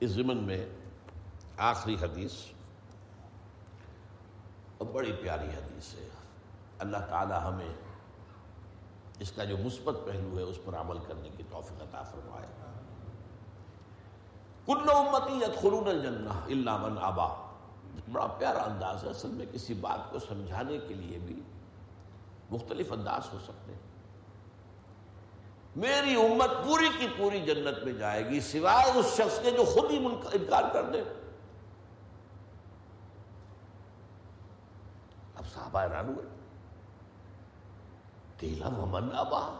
[0.00, 0.68] اس زمن میں
[1.56, 2.32] آخری حدیث،
[4.78, 6.08] اور بڑی پیاری حدیث ہے۔
[6.78, 7.72] اللہ تعالی ہمیں
[9.18, 12.46] اس کا جو مثبت پہلو ہے، اس پر عمل کرنے کی توفیق عطا فرمائے۔
[14.66, 17.41] کل امتی یدخلون الجنہ الا من ابا۔
[18.12, 21.40] بڑا پیارا انداز ہے اصل میں کسی بات کو سمجھانے کے لیے بھی
[22.50, 23.80] مختلف انداز ہو سکتے ہیں۔
[25.76, 29.90] میری امت پوری کی پوری جنت میں جائے گی سوائے اس شخص کے جو خود
[29.90, 31.02] ہی انکار کر دے۔
[35.34, 36.26] اب صحابہ حیران ہوئے۔
[38.38, 39.58] تیلا محمد ابا۔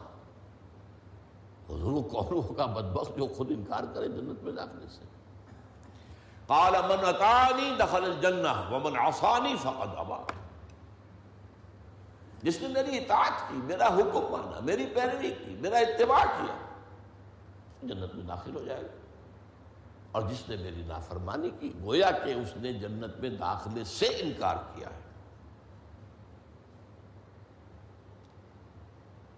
[1.70, 5.11] حضور کون ہوگا بدبخت جو خود انکار کرے جنت میں داخلے سے؟
[6.46, 10.18] قال من اتانی دخل الجنہ ومن عصانی فقد ابا
[12.42, 16.54] جس نے میری اطاعت کی، میرا حکم مانا، میری پیروی کی، میرا اتباع کیا،
[17.82, 18.96] جنت میں داخل ہو جائے گا۔
[20.12, 24.56] اور جس نے میری نافرمانی کی، گویا کہ اس نے جنت میں داخلے سے انکار
[24.74, 25.02] کیا ہے۔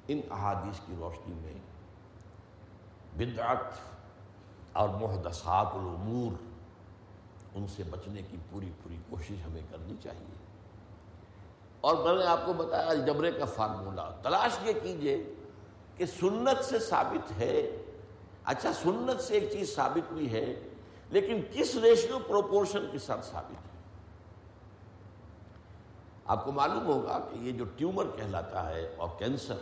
[0.09, 1.55] ان احادیث کی روشنی میں
[3.17, 3.79] بدعت
[4.73, 6.54] اور محدثات الامور
[7.55, 10.35] ان سے بچنے کی پوری پوری کوشش ہمیں کرنی چاہیے۔
[11.81, 15.35] اور میں نے آپ کو بتایا جبرے کا فارمولہ تلاش یہ کیجیے
[15.97, 17.83] کہ سنت سے ثابت ہے۔
[18.45, 20.69] اچھا سنت سے ایک چیز ثابت بھی ہے،
[21.11, 23.81] لیکن کس ریشیو پروپورشن کے ساتھ ثابت ہے؟
[26.25, 29.59] آپ کو معلوم ہوگا کہ یہ جو ٹیومر کہلاتا ہے اور کینسر،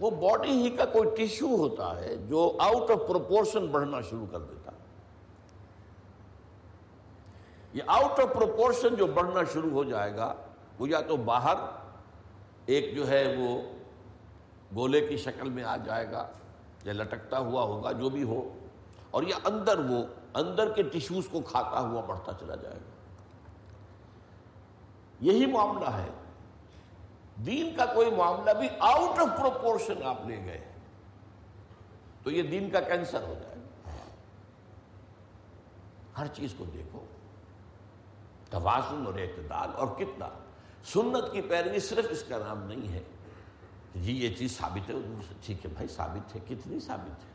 [0.00, 4.38] وہ باڈی ہی کا کوئی ٹیشو ہوتا ہے جو آؤٹ آف پروپورشن بڑھنا شروع کر
[4.38, 4.81] دیتا۔ ہے
[7.72, 10.34] یہ آؤٹ آف پروپورشن جو بڑھنا شروع ہو جائے گا،
[10.78, 11.56] وہ یا تو باہر
[12.66, 13.62] ایک جو ہے وہ
[14.74, 16.28] گولے کی شکل میں آ جائے گا،
[16.84, 18.58] یا لٹکتا ہوا ہوگا، جو بھی ہو،
[19.10, 20.04] اور یہ اندر وہ،
[20.34, 22.90] اندر کے ٹیشوز کو کھاتا ہوا بڑھتا چلا جائے گا۔
[25.20, 26.08] یہی معاملہ ہے۔
[27.46, 30.68] دین کا کوئی معاملہ بھی آؤٹ آف پروپورشن آپ لے گئے
[32.22, 33.90] تو یہ دین کا کینسر ہو جائے گا۔
[36.18, 37.04] ہر چیز کو دیکھو۔
[38.52, 40.28] توازن اور اعتدال اور کتنا؟
[40.84, 43.02] سنت کی پیروی صرف اس کا نام نہیں ہے۔
[43.94, 47.32] جی یہ چیز ثابت ہے، حضور سے۔ ٹھیک ہے بھائی، ثابت ہے۔ کتنی ثابت ہے؟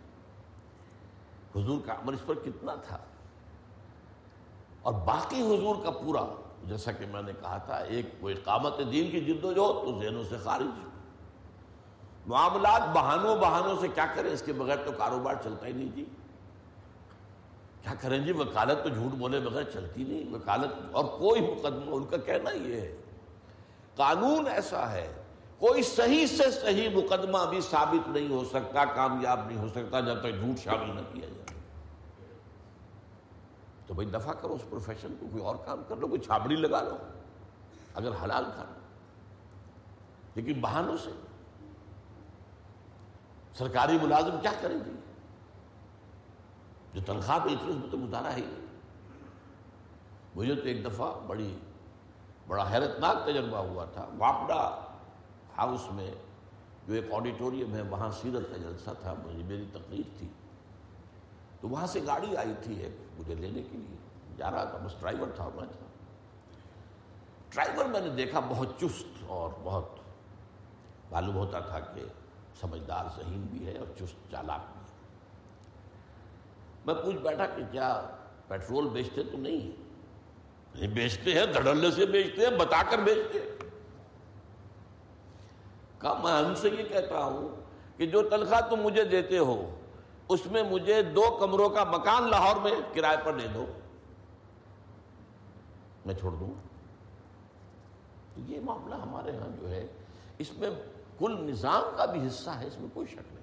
[1.62, 2.98] حضور کا عمل اس پر کتنا تھا؟
[4.82, 9.12] اور باقی حضور کا پورا، جیسا کہ میں نے کہا تھا، ایک وہ اقامت دین
[9.12, 10.88] کی جد و جو تو ذہنوں سے خارج۔
[12.28, 16.06] معاملات بہانوں بہانوں سے کیا کریں؟ اس کے بغیر تو کاروبار چلتا ہی نہیں جی۔
[17.88, 22.06] کیا کریں جی وکالت تو جھوٹ بولے بغیر چلتی نہیں۔ وکالت اور کوئی مقدمہ، ان
[22.06, 22.98] کا کہنا یہ ہے۔
[23.96, 25.22] قانون ایسا ہے،
[25.58, 30.20] کوئی صحیح سے صحیح مقدمہ بھی ثابت نہیں ہو سکتا، کامیاب نہیں ہو سکتا جب
[30.20, 31.60] تک جھوٹ شامل نہ کیا جائے۔
[33.88, 36.82] تو بھائی دفاع کرو اس پروفیشن کو، کوئی اور کام کر لو، کوئی چھابڑی لگا
[36.82, 36.98] لو،
[37.94, 38.80] اگر حلال کھانا
[40.36, 41.10] لیکن بہانوں سے۔
[43.54, 45.07] سرکاری ملازم کیا کریں گے؟
[46.94, 48.42] جو تنخواہ پہ اتنی اس میں تو گزارا ہے
[50.36, 51.58] مجھے تو ایک دفعہ بڑی،
[52.48, 54.86] بڑا حیرتناک تجربہ ہوا تھا۔ واپڈا
[55.58, 56.12] ہاؤس میں
[56.88, 60.28] جو ایک آڈیٹوریم ہے، وہاں سیرت کا جلسہ تھا۔ مجھے، میری تقریر تھی۔
[61.62, 63.98] تو وہاں سے گاڑی آئی تھی ایک مجھے لینے کے لیے۔
[64.38, 65.86] جا رہا تھا، بس ڈرائیور تھا، میں تھا۔
[67.50, 69.90] ڈرائیور میں نے دیکھا بہت چست اور بہت
[71.12, 72.04] معلوم ہوتا تھا کہ
[72.62, 74.87] سمجھدار ذہین بھی ہے اور چست چالاک بھی۔ ہے
[76.88, 78.02] میں پوچھ بیٹھا کہ کیا
[78.48, 79.72] پیٹرول بیچتے تو نہیں؟
[80.76, 83.58] نہیں بیچتے ہیں، دھڑلے سے بیچتے ہیں، بتا کر بیچتے ہیں۔
[86.00, 87.50] کہا، میں ہم سے یہ کہتا ہوں
[87.98, 89.80] کہ جو تنخواہ تم مجھے دیتے ہو،
[90.30, 93.66] اس میں مجھے دو کمروں کا مکان لاہور میں کرائے پر دے دو۔
[96.06, 96.54] میں چھوڑ دوں۔
[98.38, 99.88] یہ معاملہ ہمارے ہاں جو ہے،
[100.38, 100.70] اس میں
[101.20, 103.37] کل نظام کا بھی حصہ ہے، اس میں کوئی شک نہیں۔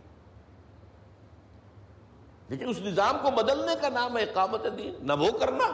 [2.49, 5.65] لیکن اس نظام کو بدلنے کا نام ہے اقامت دین، نہ وہ کرنا،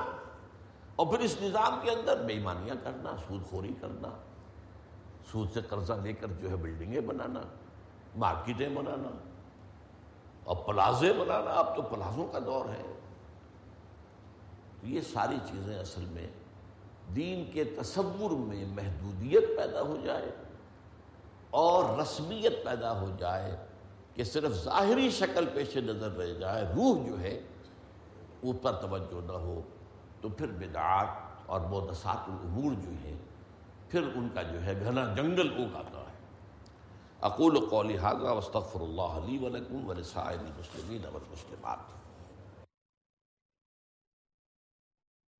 [0.96, 4.08] اور پھر اس نظام کے اندر بے ایمانیاں کرنا، سود خوری کرنا،
[5.32, 7.40] سود سے قرضہ لے کر جو ہے بلڈنگیں بنانا،
[8.16, 9.10] مارکیٹیں بنانا،
[10.44, 12.82] اور پلازے بنانا، اب تو پلازوں کا دور ہے۔
[14.80, 16.26] تو یہ ساری چیزیں اصل میں
[17.16, 20.30] دین کے تصور میں محدودیت پیدا ہو جائے
[21.50, 23.66] اور رسمیت پیدا ہو جائے۔
[24.20, 27.40] کہ صرف ظاہری شکل پیش نظر رہ جائے، روح جو ہے،
[28.42, 29.62] اوپر توجہ نہ ہو،
[30.20, 31.06] تو پھر بدعات
[31.46, 33.16] اور مودسات العبور جو ہیں،
[33.88, 36.18] پھر ان کا جو ہے گھنا جنگل اگاتا ہے۔
[37.20, 41.99] اقول قولی حاضہ وستغفر اللہ علی ولکم ولسائر المسلمین والمسلمات۔